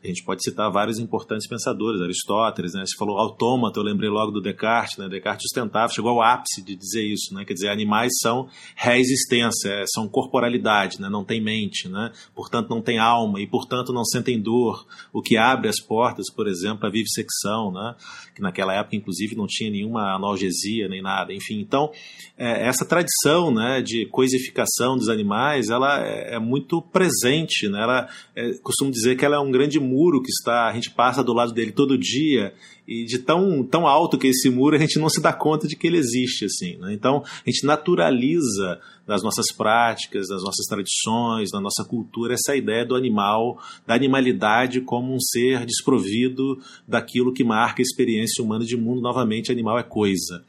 [0.04, 2.84] A gente pode citar vários importantes pensadores, Aristóteles, né?
[2.86, 5.08] você falou autômato, eu lembrei logo do Descartes, né?
[5.08, 7.46] Descartes sustentava, chegou ao ápice de dizer isso, né?
[7.46, 11.08] quer dizer, animais são reexistência, é, são corporalidade, né?
[11.08, 12.12] não tem mente, né?
[12.36, 16.50] portanto não tem alma e portanto não sentem dor, o que abre as portas, por
[16.50, 17.93] exemplo, à vivissecção, né?
[18.36, 21.34] Que naquela época, inclusive, não tinha nenhuma analgesia nem nada.
[21.34, 21.92] Enfim, então,
[22.38, 27.68] é, essa tradição né, de coisificação dos animais, ela é, é muito presente.
[27.70, 27.82] Né?
[27.82, 31.24] Ela, é, costumo dizer que ela é um grande muro que está, a gente passa
[31.24, 32.54] do lado dele todo dia
[32.88, 35.68] e de tão, tão alto que é esse muro a gente não se dá conta
[35.68, 36.94] de que ele existe assim né?
[36.94, 42.86] então a gente naturaliza nas nossas práticas nas nossas tradições na nossa cultura essa ideia
[42.86, 43.58] do animal
[43.88, 49.52] da animalidade como um ser desprovido daquilo que marca a experiência humana de mundo novamente
[49.52, 50.44] animal é coisa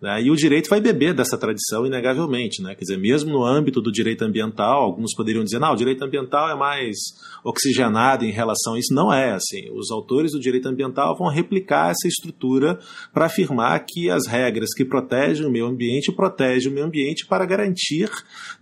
[0.00, 0.22] né?
[0.22, 2.62] E o direito vai beber dessa tradição, inegavelmente.
[2.62, 2.74] Né?
[2.74, 6.48] Quer dizer, mesmo no âmbito do direito ambiental, alguns poderiam dizer, não, o direito ambiental
[6.48, 6.96] é mais
[7.44, 8.94] oxigenado em relação a isso.
[8.94, 9.70] Não é assim.
[9.72, 12.78] Os autores do direito ambiental vão replicar essa estrutura
[13.12, 17.44] para afirmar que as regras que protegem o meio ambiente protegem o meio ambiente para
[17.44, 18.10] garantir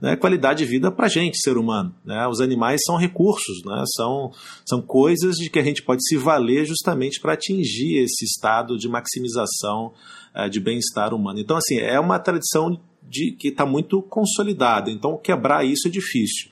[0.01, 1.95] né, qualidade de vida para a gente, ser humano.
[2.05, 2.27] Né?
[2.27, 3.85] Os animais são recursos, né?
[3.95, 4.33] são,
[4.67, 8.89] são coisas de que a gente pode se valer justamente para atingir esse estado de
[8.89, 9.93] maximização
[10.47, 11.41] de bem-estar humano.
[11.41, 12.79] Então, assim, é uma tradição
[13.09, 14.91] de, que está muito consolidada.
[14.91, 16.51] Então, quebrar isso é difícil.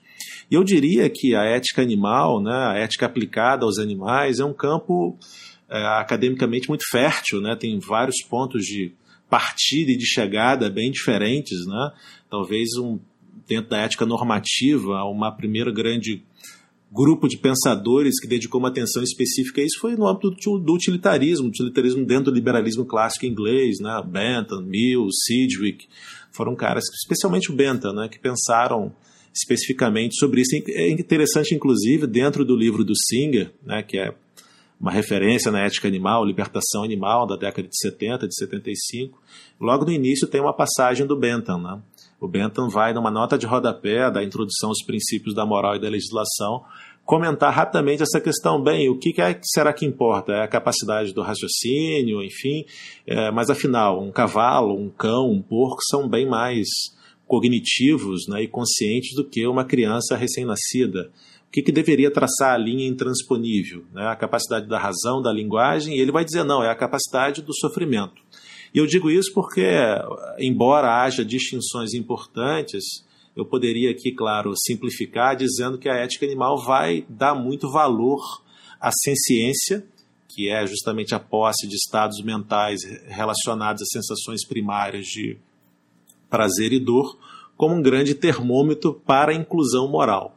[0.50, 4.54] E eu diria que a ética animal, né, a ética aplicada aos animais, é um
[4.54, 5.18] campo
[5.68, 8.92] é, academicamente muito fértil, né, tem vários pontos de
[9.28, 11.66] partida e de chegada bem diferentes.
[11.66, 11.92] Né,
[12.30, 12.98] talvez um,
[13.46, 16.22] dentro da ética normativa, uma primeira grande
[16.96, 21.48] grupo de pensadores que dedicou uma atenção específica a isso foi no âmbito do utilitarismo,
[21.48, 24.02] utilitarismo dentro do liberalismo clássico inglês, né?
[24.02, 25.86] Bentham, Mill, Sidgwick,
[26.32, 28.08] foram caras, especialmente o Bentham, né?
[28.08, 28.92] que pensaram
[29.34, 30.56] especificamente sobre isso.
[30.70, 33.82] É interessante, inclusive, dentro do livro do Singer, né?
[33.82, 34.14] que é
[34.80, 39.18] uma referência na ética animal, libertação animal, da década de 70, de 75,
[39.60, 41.80] logo no início tem uma passagem do Bentham, né?
[42.20, 45.88] O Bentham vai, numa nota de rodapé da introdução aos princípios da moral e da
[45.88, 46.64] legislação,
[47.06, 48.60] comentar rapidamente essa questão.
[48.60, 50.32] Bem, o que, é, será que importa?
[50.32, 52.66] É a capacidade do raciocínio, enfim.
[53.06, 56.66] É, mas afinal, um cavalo, um cão, um porco são bem mais
[57.26, 61.10] cognitivos né, e conscientes do que uma criança recém-nascida.
[61.48, 63.84] O que, que, deveria traçar a linha intransponível?
[63.92, 64.04] Né?
[64.04, 67.54] A capacidade da razão, da linguagem, e ele vai dizer: não, é a capacidade do
[67.54, 68.20] sofrimento.
[68.74, 69.64] E eu digo isso porque,
[70.38, 73.05] embora haja distinções importantes,
[73.36, 78.22] eu poderia aqui, claro, simplificar dizendo que a ética animal vai dar muito valor
[78.80, 79.86] à ciência,
[80.26, 85.36] que é justamente a posse de estados mentais relacionados a sensações primárias de
[86.30, 87.18] prazer e dor,
[87.56, 90.34] como um grande termômetro para a inclusão moral.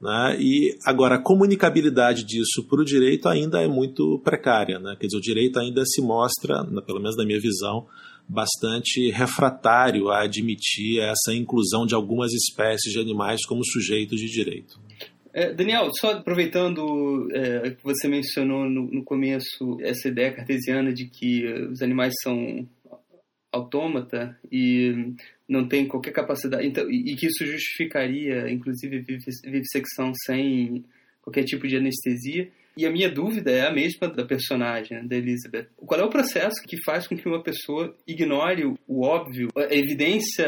[0.00, 0.36] Né?
[0.40, 4.78] E agora, a comunicabilidade disso para o direito ainda é muito precária.
[4.78, 4.96] Né?
[4.98, 7.86] Quer dizer, o direito ainda se mostra, pelo menos na minha visão,
[8.30, 14.80] bastante refratário a admitir essa inclusão de algumas espécies de animais como sujeitos de direito.
[15.32, 21.06] É, Daniel, só aproveitando é, que você mencionou no, no, começo essa ideia cartesiana de
[21.06, 22.68] que os animais são
[23.52, 25.14] autômata e
[25.48, 29.04] não tem qualquer capacidade então, e, que isso justificaria inclusive
[29.44, 30.84] vivissecção sem
[31.20, 35.16] qualquer tipo de anestesia e a minha dúvida é a mesma da personagem, né, da
[35.16, 35.68] Elizabeth.
[35.76, 40.46] Qual é o processo que faz com que uma pessoa ignore o óbvio, a evidência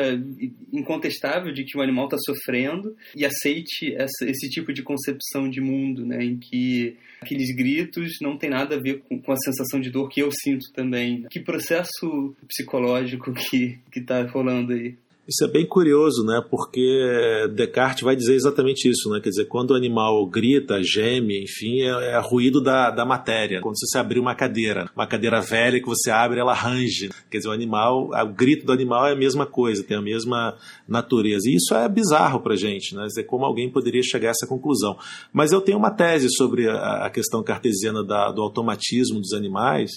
[0.73, 5.61] incontestável de que o animal está sofrendo e aceite essa, esse tipo de concepção de
[5.61, 9.81] mundo, né, em que aqueles gritos não tem nada a ver com, com a sensação
[9.81, 11.27] de dor que eu sinto também.
[11.31, 14.97] Que processo psicológico que está rolando aí?
[15.27, 16.43] Isso é bem curioso, né?
[16.51, 19.21] Porque Descartes vai dizer exatamente isso, né?
[19.21, 23.61] Quer dizer, quando o animal grita, geme, enfim, é, é ruído da, da matéria.
[23.61, 27.11] Quando você abrir uma cadeira, uma cadeira velha que você abre, ela range.
[27.31, 30.57] Quer dizer, o animal, o grito do animal é a mesma coisa, tem a mesma
[30.89, 31.49] natureza.
[31.49, 33.03] E isso é bizarro pra gente, né?
[33.03, 34.99] Quer dizer, como alguém poderia chegar a essa conclusão.
[35.33, 39.93] Mas eu tenho uma tese sobre a, a questão cartesiana da, do automatismo dos animais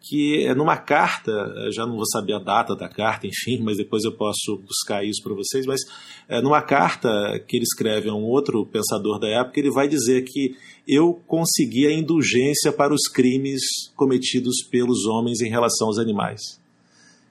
[0.00, 1.32] que é numa carta,
[1.72, 5.22] já não vou saber a data da carta, enfim, mas depois eu posso buscar isso
[5.22, 5.80] para vocês, mas
[6.28, 7.08] é numa carta
[7.46, 11.86] que ele escreve a um outro pensador da época, ele vai dizer que eu consegui
[11.86, 13.60] a indulgência para os crimes
[13.94, 16.40] cometidos pelos homens em relação aos animais.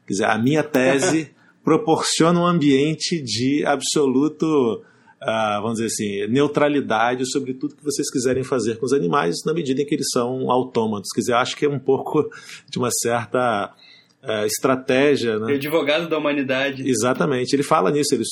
[0.05, 1.31] Quer dizer, a minha tese
[1.63, 4.83] proporciona um ambiente de absoluto
[5.21, 9.53] uh, vamos dizer assim, neutralidade sobre tudo que vocês quiserem fazer com os animais, na
[9.53, 11.09] medida em que eles são autômatos.
[11.13, 12.29] Quer dizer, acho que é um pouco
[12.69, 13.73] de uma certa
[14.23, 15.39] uh, estratégia.
[15.39, 15.53] Né?
[15.53, 16.87] O advogado da humanidade.
[16.87, 17.53] Exatamente.
[17.53, 18.23] Ele fala nisso, ele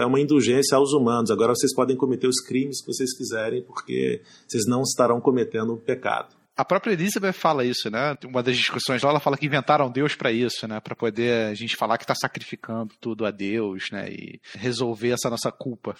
[0.00, 1.30] é uma indulgência aos humanos.
[1.30, 5.78] Agora vocês podem cometer os crimes que vocês quiserem, porque vocês não estarão cometendo o
[5.78, 6.34] pecado.
[6.56, 8.16] A própria Elizabeth fala isso, né?
[8.24, 10.80] Uma das discussões lá, ela fala que inventaram Deus para isso, né?
[10.80, 14.08] Para poder a gente falar que está sacrificando tudo a Deus, né?
[14.08, 15.94] E resolver essa nossa culpa.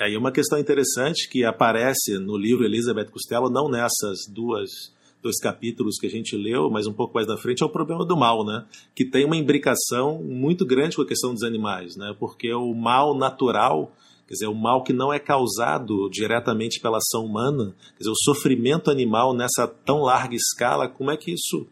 [0.00, 4.92] Aí uma questão interessante que aparece no livro Elizabeth Costello, não nessas duas
[5.24, 8.04] dois capítulos que a gente leu, mas um pouco mais na frente, é o problema
[8.04, 8.66] do mal, né?
[8.94, 12.14] Que tem uma imbricação muito grande com a questão dos animais, né?
[12.18, 13.90] Porque o mal natural,
[14.28, 18.22] quer dizer, o mal que não é causado diretamente pela ação humana, quer dizer, o
[18.22, 21.66] sofrimento animal nessa tão larga escala, como é que isso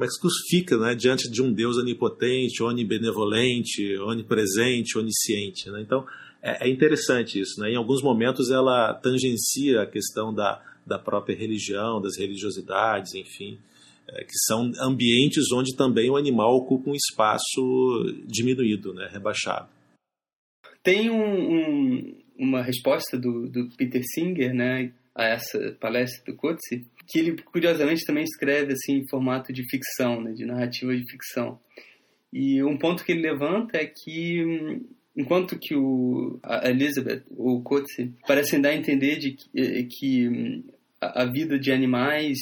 [0.00, 5.70] como é que isso fica né, diante de um Deus onipotente, onibenevolente, onipresente, onisciente?
[5.70, 5.82] Né?
[5.82, 6.06] Então,
[6.42, 7.60] é, é interessante isso.
[7.60, 7.72] Né?
[7.72, 13.58] Em alguns momentos ela tangencia a questão da, da própria religião, das religiosidades, enfim,
[14.08, 19.68] é, que são ambientes onde também o animal ocupa um espaço diminuído, né, rebaixado.
[20.82, 26.86] Tem um, um, uma resposta do, do, Peter Singer né, a essa palestra do Coetzee,
[27.10, 31.58] que ele curiosamente também escreve assim em formato de ficção, né, de narrativa de ficção.
[32.32, 34.80] E um ponto que ele levanta é que
[35.16, 40.28] Enquanto que o, a Elizabeth, o Coetzee, parecem dar a entender de que, eh, que
[40.28, 40.64] hum,
[41.00, 42.38] a vida de animais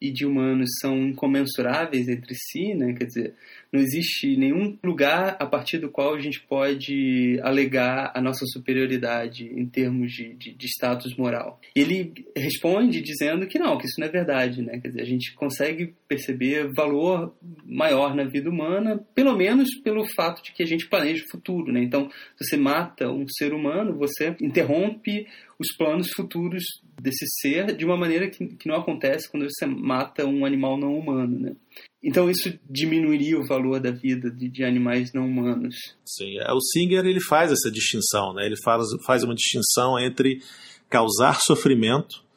[0.00, 2.92] e de humanos são incomensuráveis entre si, né?
[2.92, 3.34] Quer dizer,
[3.72, 9.44] não existe nenhum lugar a partir do qual a gente pode alegar a nossa superioridade
[9.44, 11.60] em termos de, de, de status moral.
[11.74, 14.78] Ele responde dizendo que não, que isso não é verdade, né?
[14.78, 17.36] Quer dizer, a gente consegue perceber valor
[17.66, 21.72] maior na vida humana, pelo menos pelo fato de que a gente planeja o futuro,
[21.72, 21.82] né?
[21.82, 25.26] Então, se você mata um ser humano, você interrompe
[25.58, 26.62] os planos futuros
[27.00, 30.98] desse ser de uma maneira que, que não acontece quando você mata um animal não
[30.98, 31.56] humano, né?
[32.02, 35.74] Então isso diminuiria o valor da vida de, de, animais não humanos.
[36.04, 38.46] Sim, é, o Singer ele faz essa distinção, né?
[38.46, 40.40] Ele faz, faz uma distinção entre
[40.88, 42.27] causar sofrimento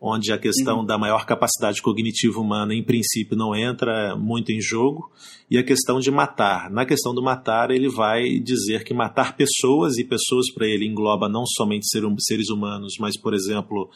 [0.00, 0.86] onde a questão uhum.
[0.86, 5.12] da maior capacidade cognitiva humana, em princípio, não entra muito em jogo,
[5.50, 6.70] e a questão de matar.
[6.70, 11.28] Na questão do matar, ele vai dizer que matar pessoas, e pessoas para ele engloba
[11.28, 13.90] não somente seres humanos, mas, por exemplo,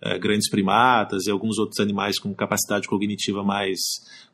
[0.00, 3.78] eh, grandes primatas e alguns outros animais com capacidade cognitiva mais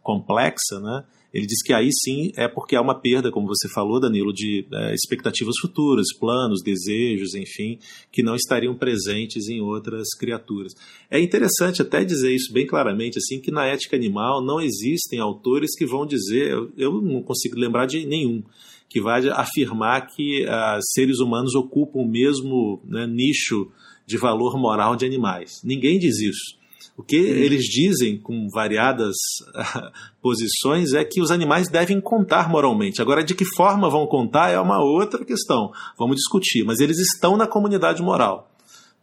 [0.02, 1.04] complexa, né?
[1.32, 4.66] Ele diz que aí sim é porque há uma perda, como você falou, Danilo, de
[4.72, 7.78] é, expectativas futuras, planos, desejos, enfim,
[8.10, 10.72] que não estariam presentes em outras criaturas.
[11.10, 15.76] É interessante até dizer isso bem claramente, assim, que na ética animal não existem autores
[15.76, 18.42] que vão dizer, eu, eu não consigo lembrar de nenhum,
[18.88, 23.70] que vai afirmar que uh, seres humanos ocupam o mesmo né, nicho
[24.06, 25.60] de valor moral de animais.
[25.64, 26.56] Ninguém diz isso.
[26.96, 29.14] O que eles dizem com variadas
[30.22, 33.02] posições é que os animais devem contar moralmente.
[33.02, 35.70] Agora, de que forma vão contar é uma outra questão.
[35.98, 36.64] Vamos discutir.
[36.64, 38.50] Mas eles estão na comunidade moral.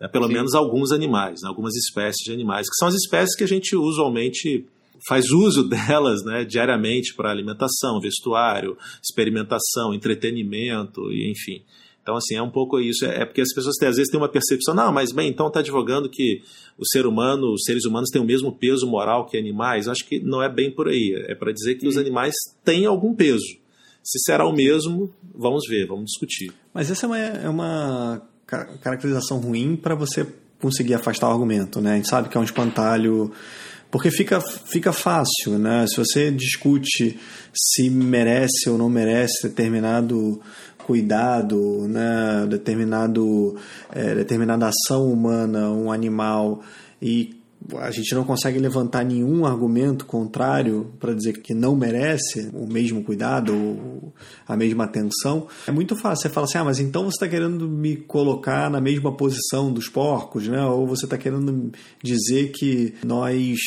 [0.01, 0.07] Né?
[0.07, 0.33] Pelo Sim.
[0.33, 1.49] menos alguns animais, né?
[1.49, 4.65] algumas espécies de animais, que são as espécies que a gente usualmente
[5.07, 11.63] faz uso delas né, diariamente para alimentação, vestuário, experimentação, entretenimento, e enfim.
[12.03, 13.05] Então, assim, é um pouco isso.
[13.05, 16.09] É porque as pessoas às vezes têm uma percepção, não, mas bem, então está advogando
[16.09, 16.43] que
[16.77, 19.87] o ser humano, os seres humanos têm o mesmo peso moral que animais.
[19.87, 21.15] Acho que não é bem por aí.
[21.29, 23.57] É para dizer que os animais têm algum peso.
[24.03, 26.51] Se será o mesmo, vamos ver, vamos discutir.
[26.73, 28.21] Mas essa é uma, é uma
[28.81, 30.27] caracterização ruim para você
[30.59, 31.93] conseguir afastar o argumento, né?
[31.93, 33.31] A gente sabe que é um espantalho
[33.93, 35.85] porque fica, fica fácil, né?
[35.87, 37.19] Se você discute
[37.53, 40.41] se merece ou não merece determinado
[40.85, 42.45] cuidado, né?
[42.49, 43.55] determinado,
[43.91, 46.61] é, determinada ação humana, um animal,
[47.01, 47.43] e
[47.77, 53.03] a gente não consegue levantar nenhum argumento contrário para dizer que não merece o mesmo
[53.03, 54.13] cuidado ou
[54.47, 56.23] a mesma atenção, é muito fácil.
[56.23, 59.87] Você fala assim, ah, mas então você está querendo me colocar na mesma posição dos
[59.87, 60.63] porcos, né?
[60.65, 61.71] Ou você está querendo
[62.01, 63.57] dizer que nós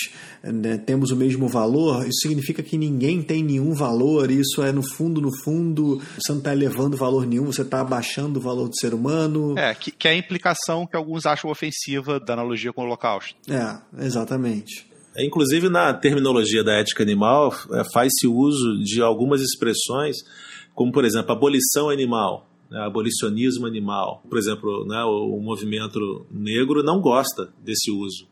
[0.53, 2.07] né, temos o mesmo valor?
[2.07, 4.31] Isso significa que ninguém tem nenhum valor.
[4.31, 7.47] Isso é no fundo, no fundo, você não está elevando valor nenhum.
[7.47, 9.59] Você está abaixando o valor do ser humano.
[9.59, 13.35] É que, que é a implicação que alguns acham ofensiva da analogia com o Holocausto.
[13.49, 14.87] É, exatamente.
[15.17, 20.17] É, inclusive, na terminologia da ética animal, é, faz-se uso de algumas expressões,
[20.75, 24.23] como, por exemplo, abolição animal, né, abolicionismo animal.
[24.29, 28.29] Por exemplo, né, o, o, movimento negro não gosta desse uso.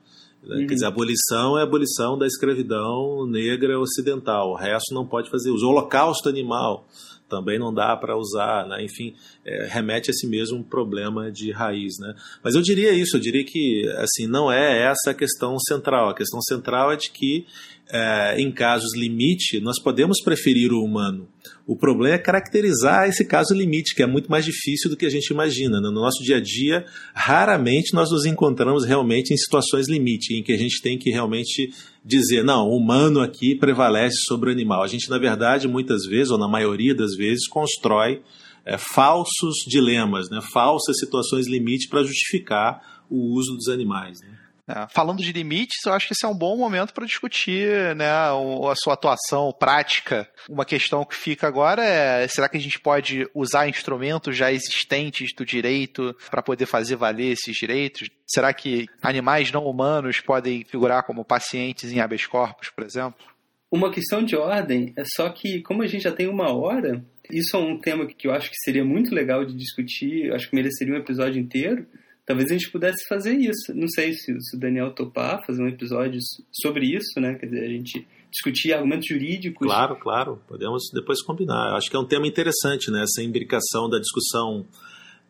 [0.46, 0.56] Né?
[0.56, 0.66] Uhum.
[0.66, 5.30] Quer dizer, a abolição é a abolição da escravidão negra ocidental, o resto não pode
[5.30, 5.66] fazer uso.
[5.66, 6.86] O holocausto animal
[7.28, 8.84] também não dá para usar, né?
[8.84, 9.14] enfim,
[9.44, 11.94] é, remete a esse mesmo problema de raiz.
[11.98, 12.14] Né?
[12.42, 16.10] Mas eu diria isso, eu diria que assim não é essa a questão central.
[16.10, 17.46] A questão central é de que
[17.90, 21.28] é, em casos limite, nós podemos preferir o humano.
[21.66, 25.10] O problema é caracterizar esse caso limite, que é muito mais difícil do que a
[25.10, 25.80] gente imagina.
[25.80, 30.52] No nosso dia a dia, raramente nós nos encontramos realmente em situações limite, em que
[30.52, 31.72] a gente tem que realmente
[32.04, 34.82] dizer, não, o humano aqui prevalece sobre o animal.
[34.82, 38.22] A gente, na verdade, muitas vezes, ou na maioria das vezes, constrói
[38.64, 40.40] é, falsos dilemas, né?
[40.52, 42.80] falsas situações limite para justificar
[43.10, 44.20] o uso dos animais.
[44.22, 44.33] Né?
[44.66, 48.08] É, falando de limites, eu acho que esse é um bom momento para discutir né,
[48.08, 50.26] a sua atuação prática.
[50.48, 55.34] Uma questão que fica agora é: será que a gente pode usar instrumentos já existentes
[55.34, 58.08] do direito para poder fazer valer esses direitos?
[58.26, 63.22] Será que animais não humanos podem figurar como pacientes em habeas corpus, por exemplo?
[63.70, 67.56] Uma questão de ordem é só que, como a gente já tem uma hora, isso
[67.56, 70.94] é um tema que eu acho que seria muito legal de discutir, acho que mereceria
[70.94, 71.86] um episódio inteiro
[72.26, 73.74] talvez a gente pudesse fazer isso.
[73.74, 76.18] Não sei se, se o Daniel topar fazer um episódio
[76.52, 77.34] sobre isso, né?
[77.34, 79.66] Quer dizer, a gente discutir argumentos jurídicos.
[79.66, 80.42] Claro, claro.
[80.48, 81.76] Podemos depois combinar.
[81.76, 83.04] Acho que é um tema interessante, né?
[83.04, 84.66] Essa imbricação da discussão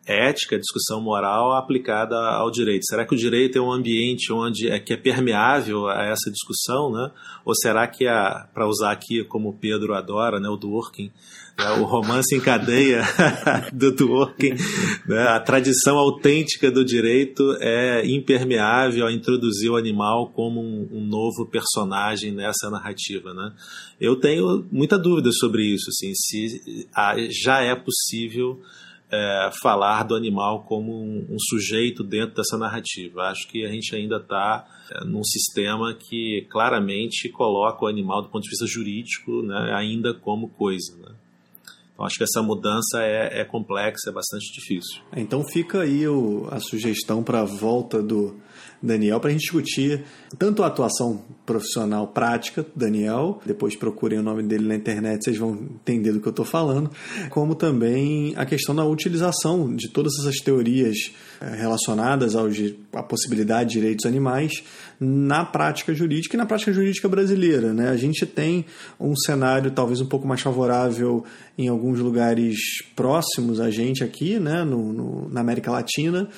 [0.05, 2.85] ética, discussão moral aplicada ao direito.
[2.85, 6.91] Será que o direito é um ambiente onde é que é permeável a essa discussão,
[6.91, 7.11] né?
[7.43, 8.05] Ou será que
[8.53, 11.11] para usar aqui como o Pedro adora, né, o Dworkin,
[11.57, 13.01] né, o romance em cadeia
[13.73, 14.53] do Dworkin,
[15.07, 21.05] né, a tradição autêntica do direito é impermeável a introduzir o animal como um, um
[21.05, 23.53] novo personagem nessa narrativa, né?
[23.99, 26.87] Eu tenho muita dúvida sobre isso, assim, se
[27.43, 28.61] já é possível
[29.11, 33.23] é, falar do animal como um, um, sujeito dentro dessa narrativa.
[33.23, 38.29] Acho que a gente ainda está é, num sistema que claramente coloca o animal, do
[38.29, 40.97] ponto de vista jurídico, né, ainda como coisa.
[40.97, 41.15] Né?
[41.93, 45.01] Então, acho que essa mudança é, é complexa, é bastante difícil.
[45.15, 48.35] Então fica aí o, a sugestão para a volta do
[48.81, 50.03] Daniel para a gente discutir
[50.37, 55.53] tanto a atuação profissional prática Daniel, depois procurem o nome dele na internet, vocês vão
[55.53, 56.89] entender do que eu estou falando,
[57.29, 60.95] como também a questão da utilização de todas essas teorias
[61.41, 62.47] eh, relacionadas ao,
[62.93, 64.63] à possibilidade de direitos animais
[64.99, 67.73] na prática jurídica e na prática jurídica brasileira.
[67.73, 67.89] Né?
[67.89, 68.65] A gente tem
[68.99, 71.23] um cenário talvez um pouco mais favorável
[71.57, 72.57] em alguns lugares
[72.95, 74.63] próximos a gente aqui, né?
[74.63, 76.29] no, no na América Latina,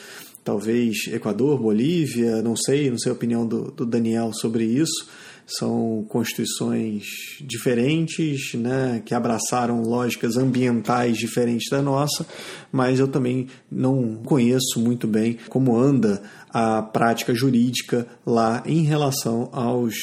[0.48, 5.10] talvez Equador, Bolívia, não sei, não sei a opinião do, do Daniel sobre isso.
[5.46, 7.04] São constituições
[7.42, 12.26] diferentes, né, que abraçaram lógicas ambientais diferentes da nossa,
[12.72, 19.50] mas eu também não conheço muito bem como anda a prática jurídica lá em relação
[19.52, 19.96] aos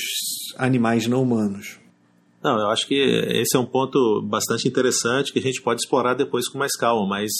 [0.59, 1.79] animais não humanos.
[2.43, 6.13] Não, eu acho que esse é um ponto bastante interessante que a gente pode explorar
[6.13, 7.33] depois com mais calma, mas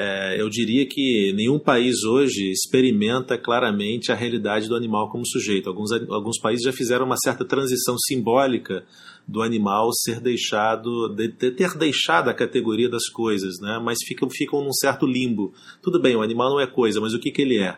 [0.00, 5.68] é, eu diria que nenhum país hoje experimenta claramente a realidade do animal como sujeito.
[5.68, 8.84] Alguns, alguns países já fizeram uma certa transição simbólica
[9.26, 13.80] do animal ser deixado, de, de ter deixado a categoria das coisas, né?
[13.82, 15.52] mas ficam, ficam num certo limbo.
[15.82, 17.76] Tudo bem, o animal não é coisa, mas o que, que ele é?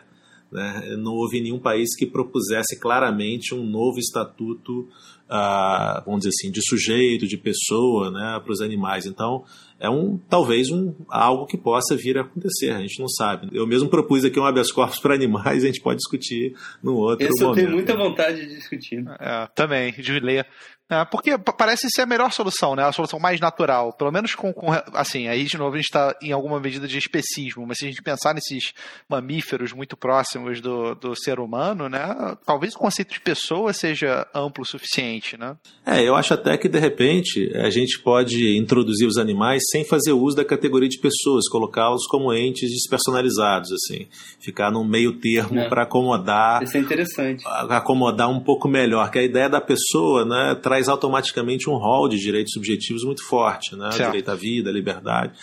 [0.51, 0.95] Né?
[0.99, 4.87] Não houve nenhum país que propusesse claramente um novo estatuto,
[5.27, 9.05] ah, vamos dizer assim, de sujeito, de pessoa, né, para os animais.
[9.05, 9.43] Então,
[9.81, 13.49] é um talvez um algo que possa vir a acontecer, a gente não sabe.
[13.51, 17.25] Eu mesmo propus aqui um habeas corpus para animais, a gente pode discutir no outro
[17.25, 17.57] Esse momento.
[17.57, 19.03] eu tenho muita vontade de discutir.
[19.19, 20.45] É, também, de ler.
[20.91, 22.83] É, porque parece ser a melhor solução, né?
[22.83, 23.93] A solução mais natural.
[23.93, 26.97] Pelo menos com, com assim, aí de novo a gente está em alguma medida de
[26.97, 28.73] especismo, mas se a gente pensar nesses
[29.07, 32.35] mamíferos muito próximos do, do ser humano, né?
[32.45, 35.55] Talvez o conceito de pessoa seja amplo o suficiente, né?
[35.85, 40.11] É, eu acho até que de repente a gente pode introduzir os animais sem fazer
[40.11, 44.07] uso da categoria de pessoas, colocá-los como entes despersonalizados, assim,
[44.41, 45.69] ficar num meio termo É.
[45.69, 47.43] para acomodar Isso é interessante.
[47.47, 52.17] acomodar um pouco melhor, que a ideia da pessoa né, traz automaticamente um rol de
[52.17, 53.91] direitos subjetivos muito forte, né?
[53.91, 54.09] Certo.
[54.09, 55.33] Direito à vida, à liberdade.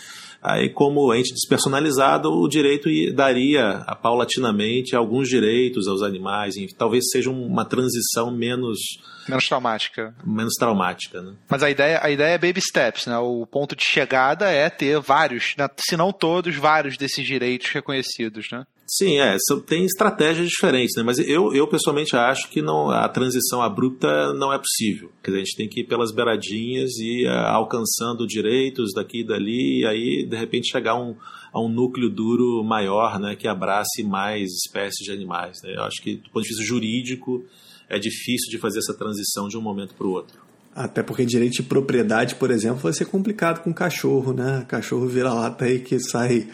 [0.41, 7.29] Aí, como ente despersonalizado, o direito daria paulatinamente alguns direitos aos animais, enfim, talvez seja
[7.29, 8.79] uma transição menos,
[9.27, 10.15] Menos traumática.
[10.25, 11.21] menos traumática.
[11.21, 11.33] Né?
[11.49, 13.17] Mas a ideia, a ideia é baby steps, né?
[13.17, 15.67] O ponto de chegada é ter vários, né?
[15.77, 18.65] se não todos, vários desses direitos reconhecidos, né?
[18.91, 19.37] Sim, é,
[19.67, 21.03] tem estratégias diferentes, né?
[21.03, 25.11] mas eu, eu pessoalmente acho que não, a transição abrupta não é possível.
[25.21, 29.23] Quer dizer, a gente tem que ir pelas beiradinhas e eh, alcançando direitos daqui e
[29.23, 31.15] dali, e aí de repente chegar a um,
[31.53, 35.57] a um núcleo duro maior, né, que abrace mais espécies de animais.
[35.63, 35.75] né?
[35.75, 37.45] Eu acho que do ponto de vista jurídico
[37.87, 40.49] é difícil de fazer essa transição de um momento para o outro.
[40.75, 44.65] Até porque direito de propriedade, por exemplo, vai ser complicado com cachorro, né?
[44.67, 46.47] Cachorro vira-lata aí que sai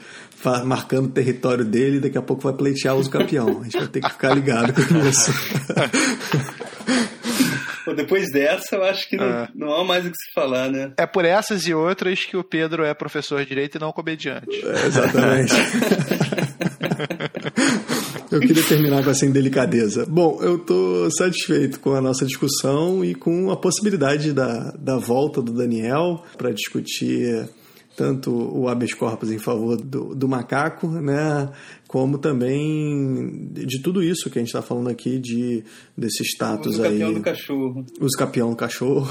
[0.64, 3.62] marcando o território dele daqui a pouco vai pleitear uso campeão.
[3.62, 5.32] A gente vai ter que ficar ligado com isso.
[7.96, 9.48] Depois dessa, eu acho que não, É.
[9.56, 10.92] não há mais o que se falar, né?
[10.98, 14.50] É por essas e outras que o Pedro é professor de direito e não comediante.
[14.66, 15.54] É, exatamente.
[18.32, 20.06] Eu queria terminar com essa indelicadeza.
[20.10, 25.42] Bom, eu estou satisfeito com a nossa discussão e com a possibilidade da, da volta
[25.42, 27.48] do Daniel para discutir
[27.96, 31.50] tanto o habeas corpus em favor do, do macaco, né,
[31.88, 35.64] como também de tudo isso que a gente está falando aqui de
[35.98, 37.86] desse status aí campeão do cachorro.
[38.00, 39.08] os campeão do cachorro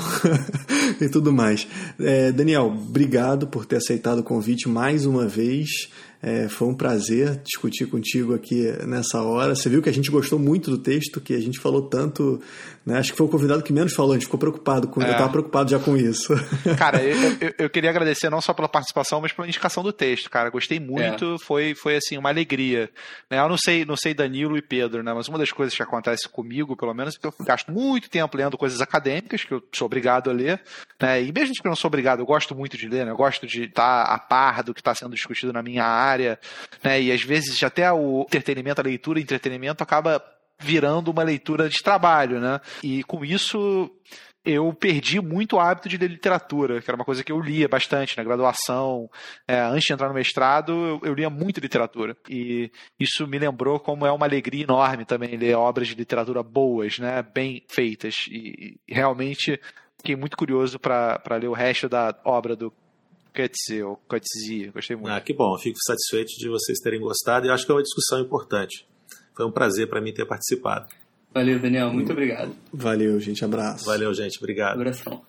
[1.00, 1.66] e tudo mais.
[1.98, 5.88] É, Daniel, obrigado por ter aceitado o convite mais uma vez.
[6.26, 9.54] É, foi um prazer discutir contigo aqui nessa hora.
[9.54, 12.40] Você viu que a gente gostou muito do texto, que a gente falou tanto.
[12.86, 12.98] Né?
[12.98, 15.02] Acho que foi o convidado que menos falou, a gente ficou preocupado com.
[15.02, 15.10] Eu É.
[15.12, 16.32] estava preocupado já com isso.
[16.78, 20.30] Cara, eu, eu- eu queria agradecer não só pela participação, mas pela indicação do texto,
[20.30, 20.48] cara.
[20.48, 22.88] Gostei muito, foi, foi assim, uma alegria.
[23.30, 23.38] Né?
[23.38, 25.12] Eu não sei, não sei Danilo e Pedro, né?
[25.12, 28.34] Mas uma das coisas que acontece comigo, pelo menos, é que eu gasto muito tempo
[28.36, 30.60] lendo coisas acadêmicas, que eu sou obrigado a ler.
[31.00, 31.22] Né?
[31.22, 33.10] E mesmo que eu não sou obrigado, eu gosto muito de ler, né?
[33.12, 36.13] Eu gosto de estar a par do que está sendo discutido na minha área.
[36.82, 37.02] Né?
[37.02, 40.22] E às vezes até o entretenimento, a leitura, entretenimento acaba
[40.60, 42.60] virando uma leitura de trabalho, né?
[42.82, 43.90] E com isso
[44.44, 47.66] eu perdi muito o hábito de ler literatura, que era uma coisa que eu lia
[47.66, 49.10] bastante na graduação.
[49.48, 52.14] É, antes de entrar no mestrado, eu, eu lia muito literatura.
[52.28, 56.98] E isso me lembrou como é uma alegria enorme também ler obras de literatura boas,
[56.98, 58.26] né, bem feitas.
[58.30, 59.58] E, e realmente
[59.96, 62.70] fiquei muito curioso para ler o resto da obra do
[63.34, 64.00] Coetzee, ou.
[64.72, 65.10] Gostei muito.
[65.10, 68.20] Ah, que bom, fico satisfeito de vocês terem gostado e acho que é uma discussão
[68.20, 68.86] importante.
[69.36, 70.86] Foi um prazer para mim ter participado.
[71.32, 71.92] Valeu, Daniel.
[71.92, 72.54] Muito obrigado.
[72.72, 73.44] Valeu, gente.
[73.44, 73.84] Abraço.
[73.84, 74.38] Valeu, gente.
[74.38, 74.74] Obrigado.
[74.74, 75.20] Abração.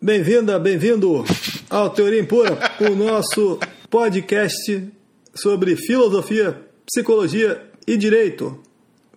[0.00, 1.24] Bem-vinda, bem-vindo
[1.68, 3.58] ao Teoria Impura, o nosso
[3.90, 4.86] podcast
[5.34, 6.56] sobre filosofia,
[6.86, 8.62] psicologia e direito,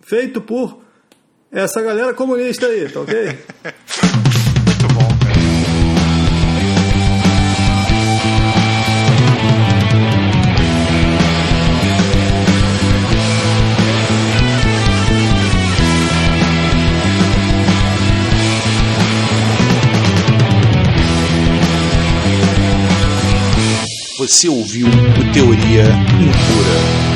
[0.00, 0.82] feito por
[1.52, 3.14] essa galera comunista aí, tá ok?
[24.22, 27.11] Você ouviu o Teoria Impura.